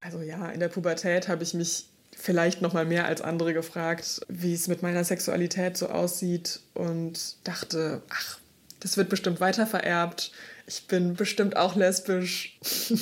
Also 0.00 0.20
ja, 0.20 0.48
in 0.50 0.60
der 0.60 0.68
Pubertät 0.68 1.28
habe 1.28 1.42
ich 1.42 1.54
mich 1.54 1.86
vielleicht 2.14 2.62
noch 2.62 2.72
mal 2.72 2.84
mehr 2.84 3.06
als 3.06 3.20
andere 3.20 3.52
gefragt, 3.54 4.20
wie 4.28 4.54
es 4.54 4.68
mit 4.68 4.82
meiner 4.82 5.04
Sexualität 5.04 5.76
so 5.76 5.88
aussieht 5.88 6.60
und 6.74 7.36
dachte, 7.44 8.02
ach, 8.10 8.38
das 8.80 8.96
wird 8.96 9.08
bestimmt 9.08 9.40
weiter 9.40 9.66
vererbt. 9.66 10.32
Ich 10.66 10.86
bin 10.86 11.14
bestimmt 11.14 11.56
auch 11.56 11.76
lesbisch. 11.76 12.58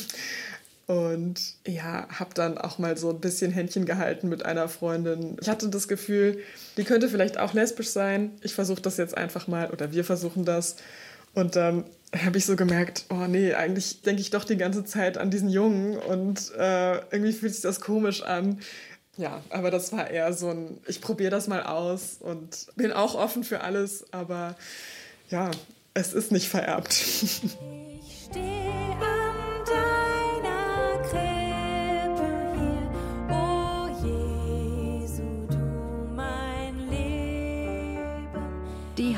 und 0.86 1.40
ja, 1.66 2.06
habe 2.10 2.34
dann 2.34 2.58
auch 2.58 2.78
mal 2.78 2.96
so 2.98 3.10
ein 3.10 3.20
bisschen 3.20 3.50
Händchen 3.50 3.86
gehalten 3.86 4.28
mit 4.28 4.44
einer 4.44 4.68
Freundin. 4.68 5.36
Ich 5.40 5.48
hatte 5.48 5.68
das 5.68 5.88
Gefühl, 5.88 6.38
die 6.76 6.84
könnte 6.84 7.08
vielleicht 7.08 7.38
auch 7.38 7.54
lesbisch 7.54 7.88
sein. 7.88 8.32
Ich 8.42 8.54
versuche 8.54 8.82
das 8.82 8.98
jetzt 8.98 9.16
einfach 9.16 9.46
mal 9.46 9.70
oder 9.70 9.92
wir 9.92 10.04
versuchen 10.04 10.44
das. 10.44 10.76
Und 11.32 11.56
dann 11.56 11.84
habe 12.14 12.36
ich 12.38 12.44
so 12.44 12.54
gemerkt, 12.54 13.06
oh 13.08 13.26
nee, 13.26 13.54
eigentlich 13.54 14.02
denke 14.02 14.20
ich 14.20 14.30
doch 14.30 14.44
die 14.44 14.58
ganze 14.58 14.84
Zeit 14.84 15.16
an 15.16 15.30
diesen 15.30 15.48
Jungen 15.48 15.96
und 15.96 16.52
äh, 16.56 16.96
irgendwie 17.10 17.32
fühlt 17.32 17.52
sich 17.52 17.62
das 17.62 17.80
komisch 17.80 18.22
an. 18.22 18.60
Ja, 19.16 19.42
aber 19.50 19.70
das 19.70 19.92
war 19.92 20.10
eher 20.10 20.32
so 20.32 20.50
ein, 20.50 20.78
ich 20.86 21.00
probiere 21.00 21.30
das 21.30 21.48
mal 21.48 21.62
aus 21.62 22.18
und 22.20 22.66
bin 22.76 22.92
auch 22.92 23.14
offen 23.14 23.42
für 23.42 23.62
alles, 23.62 24.04
aber 24.12 24.56
ja, 25.30 25.50
es 25.94 26.12
ist 26.12 26.30
nicht 26.30 26.48
vererbt. 26.48 26.94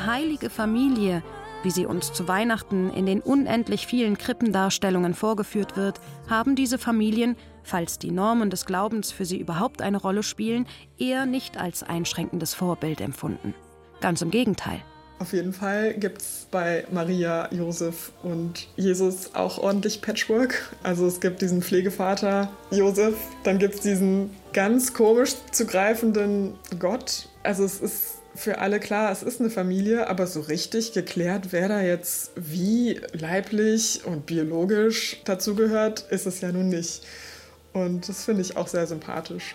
heilige 0.07 0.51
Familie 0.51 1.23
wie 1.67 1.71
sie 1.73 1.85
uns 1.85 2.13
zu 2.13 2.29
Weihnachten 2.29 2.93
in 2.93 3.07
den 3.07 3.21
unendlich 3.21 3.89
vielen 3.89 4.17
Krippendarstellungen 4.17 5.15
vorgeführt 5.15 5.77
wird, 5.77 6.01
haben 6.29 6.55
diese 6.55 6.79
Familien, 6.79 7.35
falls 7.65 7.99
die 7.99 8.13
Normen 8.13 8.51
des 8.51 8.67
Glaubens 8.67 9.11
für 9.11 9.25
sie 9.25 9.41
überhaupt 9.41 9.83
eine 9.83 9.97
Rolle 9.97 10.23
spielen, 10.23 10.67
eher 10.97 11.27
nicht 11.27 11.59
als 11.59 11.83
einschränkendes 11.83 12.55
Vorbild 12.55 13.01
empfunden. 13.01 13.53
Ganz 14.01 14.23
im 14.23 14.31
Gegenteil. 14.31 14.81
Auf 15.19 15.33
jeden 15.33 15.53
Fall 15.53 15.95
gibt 15.95 16.23
es 16.23 16.47
bei 16.53 16.87
Maria, 16.93 17.53
Josef 17.53 18.13
und 18.23 18.69
Jesus 18.77 19.35
auch 19.35 19.59
ordentlich 19.59 20.03
Patchwork. 20.03 20.73
Also 20.85 21.07
es 21.07 21.21
gibt 21.21 21.43
diesen 21.43 21.63
Pflegevater 21.63 22.53
Josef, 22.71 23.17
dann 23.43 23.59
gibt 23.59 23.75
es 23.75 23.81
diesen 23.81 24.31
ganz 24.53 24.95
komisch 24.95 25.35
zu 25.51 25.67
greifenden 25.67 26.55
Gott. 26.79 27.29
Also 27.43 27.65
es 27.65 27.81
ist 27.81 28.19
für 28.37 28.59
alle 28.59 28.81
klar, 28.81 29.11
es 29.11 29.23
ist 29.23 29.41
eine 29.41 29.51
Familie, 29.51 30.09
aber 30.09 30.27
so 30.27 30.41
richtig 30.41 30.93
geklärt, 30.93 31.49
wer 31.51 31.69
da 31.69 31.81
jetzt 31.81 32.33
wie 32.37 33.01
leiblich 33.13 34.03
und 34.05 34.27
biologisch 34.27 35.21
dazugehört, 35.25 36.07
ist 36.11 36.27
es 36.27 36.41
ja 36.41 36.53
nun 36.53 36.69
nicht. 36.69 37.03
Und 37.73 38.09
das 38.09 38.25
finde 38.25 38.43
ich 38.43 38.57
auch 38.57 38.69
sehr 38.69 38.87
sympathisch. 38.87 39.55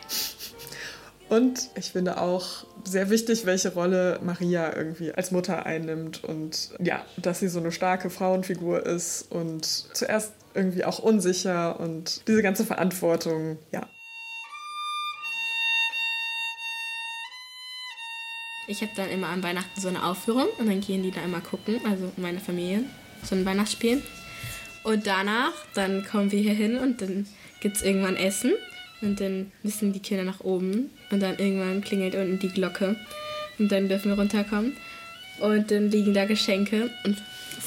Und 1.30 1.70
ich 1.76 1.94
finde 1.94 2.20
auch 2.20 2.66
sehr 2.84 3.10
wichtig, 3.10 3.46
welche 3.46 3.74
Rolle 3.74 4.20
Maria 4.22 4.76
irgendwie 4.76 5.14
als 5.14 5.32
Mutter 5.32 5.66
einnimmt 5.66 6.24
und 6.26 6.72
ja, 6.80 7.06
dass 7.16 7.40
sie 7.40 7.48
so 7.48 7.60
eine 7.60 7.72
starke 7.72 8.10
Frauenfigur 8.10 8.86
ist 8.86 9.32
und 9.32 9.66
zuerst 9.66 10.34
irgendwie 10.54 10.84
auch 10.84 11.00
unsicher 11.00 11.80
und 11.80 12.28
diese 12.28 12.42
ganze 12.42 12.66
Verantwortung, 12.66 13.60
ja, 13.72 13.88
Ich 18.68 18.82
habe 18.82 18.92
dann 18.96 19.10
immer 19.10 19.28
an 19.28 19.44
Weihnachten 19.44 19.80
so 19.80 19.88
eine 19.88 20.04
Aufführung 20.04 20.48
und 20.58 20.68
dann 20.68 20.82
gehen 20.82 21.04
die 21.04 21.12
da 21.12 21.22
immer 21.22 21.42
gucken, 21.42 21.82
also 21.86 22.12
meine 22.18 22.40
Familie, 22.40 22.84
so 23.24 23.36
ein 23.36 23.46
Weihnachtsspiel. 23.46 24.02
Und 24.84 25.06
danach, 25.06 25.54
dann 25.74 26.06
kommen 26.06 26.32
wir 26.32 26.40
hier 26.40 26.54
hin 26.54 26.78
und 26.78 27.02
dann 27.02 27.28
gibt 27.60 27.78
es 27.78 27.84
irgendwann 27.84 28.16
Essen 28.16 28.54
und 29.02 29.20
dann 29.20 29.52
müssen 29.64 29.94
die 29.94 30.00
Kinder 30.00 30.24
nach 30.24 30.40
oben 30.42 30.90
und 31.12 31.20
dann 31.22 31.38
irgendwann 31.38 31.82
klingelt 31.82 32.16
unten 32.16 32.40
die 32.40 32.50
Glocke 32.50 32.96
und 33.60 33.72
dann 33.72 33.90
dürfen 33.90 34.10
wir 34.10 34.18
runterkommen 34.18 34.76
und 35.40 35.72
dann 35.72 35.90
liegen 35.90 36.14
da 36.14 36.26
Geschenke 36.26 36.90
und 37.04 37.18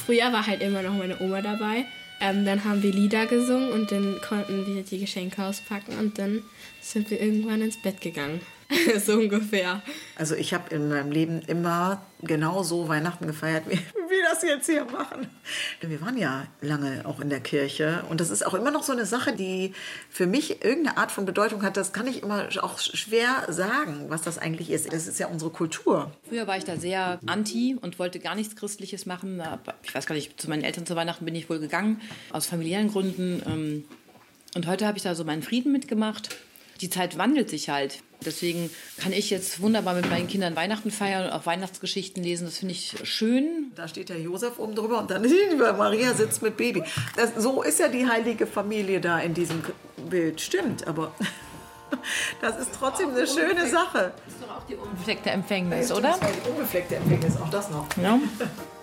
früher 0.05 0.31
war 0.33 0.45
halt 0.45 0.61
immer 0.61 0.81
noch 0.81 0.93
meine 0.93 1.19
Oma 1.19 1.41
dabei. 1.41 1.85
Ähm, 2.21 2.45
dann 2.45 2.63
haben 2.63 2.81
wir 2.81 2.93
Lieder 2.93 3.25
gesungen 3.25 3.71
und 3.71 3.91
dann 3.91 4.19
konnten 4.21 4.65
wir 4.67 4.83
die 4.83 4.99
Geschenke 4.99 5.43
auspacken 5.43 5.97
und 5.99 6.17
dann 6.17 6.43
sind 6.81 7.09
wir 7.09 7.19
irgendwann 7.19 7.61
ins 7.61 7.81
Bett 7.81 7.99
gegangen. 7.99 8.39
so 9.05 9.13
ungefähr. 9.13 9.81
Also 10.15 10.35
ich 10.35 10.53
habe 10.53 10.73
in 10.73 10.89
meinem 10.89 11.11
Leben 11.11 11.41
immer 11.47 12.03
genau 12.21 12.63
so 12.63 12.87
Weihnachten 12.87 13.27
gefeiert, 13.27 13.63
wie 13.67 13.75
wir 14.09 14.23
das 14.29 14.41
jetzt 14.41 14.65
hier 14.65 14.85
machen. 14.85 15.27
Wir 15.81 16.01
waren 16.01 16.17
ja 16.17 16.47
lange 16.61 17.05
auch 17.05 17.19
in 17.19 17.29
der 17.29 17.39
Kirche 17.39 18.03
und 18.09 18.21
das 18.21 18.29
ist 18.29 18.45
auch 18.45 18.53
immer 18.53 18.71
noch 18.71 18.83
so 18.83 18.93
eine 18.93 19.05
Sache, 19.05 19.33
die 19.33 19.73
für 20.09 20.25
mich 20.25 20.63
irgendeine 20.63 20.97
Art 20.97 21.11
von 21.11 21.25
Bedeutung 21.25 21.63
hat. 21.63 21.77
Das 21.77 21.93
kann 21.93 22.07
ich 22.07 22.23
immer 22.23 22.47
auch 22.61 22.79
schwer 22.79 23.45
sagen, 23.49 24.05
was 24.09 24.21
das 24.21 24.37
eigentlich 24.37 24.71
ist. 24.71 24.91
Das 24.91 25.07
ist 25.07 25.19
ja 25.19 25.27
unsere 25.27 25.51
Kultur. 25.51 26.11
Früher 26.27 26.47
war 26.47 26.57
ich 26.57 26.63
da 26.63 26.77
sehr 26.77 27.19
anti 27.25 27.77
und 27.79 27.99
wollte 27.99 28.19
gar 28.19 28.35
nichts 28.35 28.55
Christliches 28.55 29.05
machen. 29.05 29.41
Ich 29.83 29.93
weiß 29.93 30.05
gar 30.07 30.15
nicht, 30.15 30.39
zu 30.41 30.49
meinen 30.49 30.63
Eltern 30.63 30.85
zu 30.85 30.95
Weihnachten 30.95 31.25
bin 31.25 31.35
ich 31.35 31.49
wohl 31.49 31.59
gegangen, 31.59 32.01
aus 32.31 32.47
familiären 32.47 32.91
Gründen. 32.91 33.43
Ähm, 33.45 33.83
und 34.55 34.67
heute 34.67 34.87
habe 34.87 34.97
ich 34.97 35.03
da 35.03 35.13
so 35.15 35.23
meinen 35.23 35.43
Frieden 35.43 35.71
mitgemacht 35.71 36.29
die 36.81 36.89
Zeit 36.89 37.17
wandelt 37.17 37.49
sich 37.49 37.69
halt. 37.69 37.99
Deswegen 38.23 38.69
kann 38.97 39.13
ich 39.13 39.29
jetzt 39.29 39.61
wunderbar 39.61 39.93
mit 39.93 40.09
meinen 40.09 40.27
Kindern 40.27 40.55
Weihnachten 40.55 40.89
feiern 40.89 41.25
und 41.25 41.31
auch 41.31 41.45
Weihnachtsgeschichten 41.45 42.23
lesen. 42.23 42.45
Das 42.45 42.57
finde 42.57 42.73
ich 42.73 42.95
schön. 43.03 43.71
Da 43.75 43.87
steht 43.87 44.09
der 44.09 44.19
Josef 44.19 44.57
oben 44.57 44.75
drüber 44.75 44.99
und 44.99 45.11
dann 45.11 45.25
Maria 45.77 46.13
sitzt 46.13 46.41
mit 46.41 46.57
Baby. 46.57 46.83
Das, 47.15 47.31
so 47.37 47.61
ist 47.61 47.79
ja 47.79 47.87
die 47.87 48.07
heilige 48.07 48.47
Familie 48.47 49.01
da 49.01 49.19
in 49.19 49.33
diesem 49.33 49.61
Bild. 50.09 50.41
Stimmt, 50.41 50.87
aber 50.87 51.13
das 52.41 52.57
ist 52.57 52.71
trotzdem 52.77 53.09
eine 53.09 53.27
schöne 53.27 53.67
Sache. 53.67 54.13
Das 54.25 54.33
ist 54.33 54.43
doch 54.43 54.57
auch 54.57 54.67
die 54.67 54.75
unbefleckte 54.75 55.29
Empfängnis, 55.29 55.91
oder? 55.91 56.09
Das 56.09 56.21
war 56.21 56.31
die 56.31 56.49
unbefleckte 56.49 56.95
Empfängnis, 56.95 57.37
auch 57.37 57.49
das 57.49 57.69
noch. 57.69 57.85
Ja. 58.01 58.19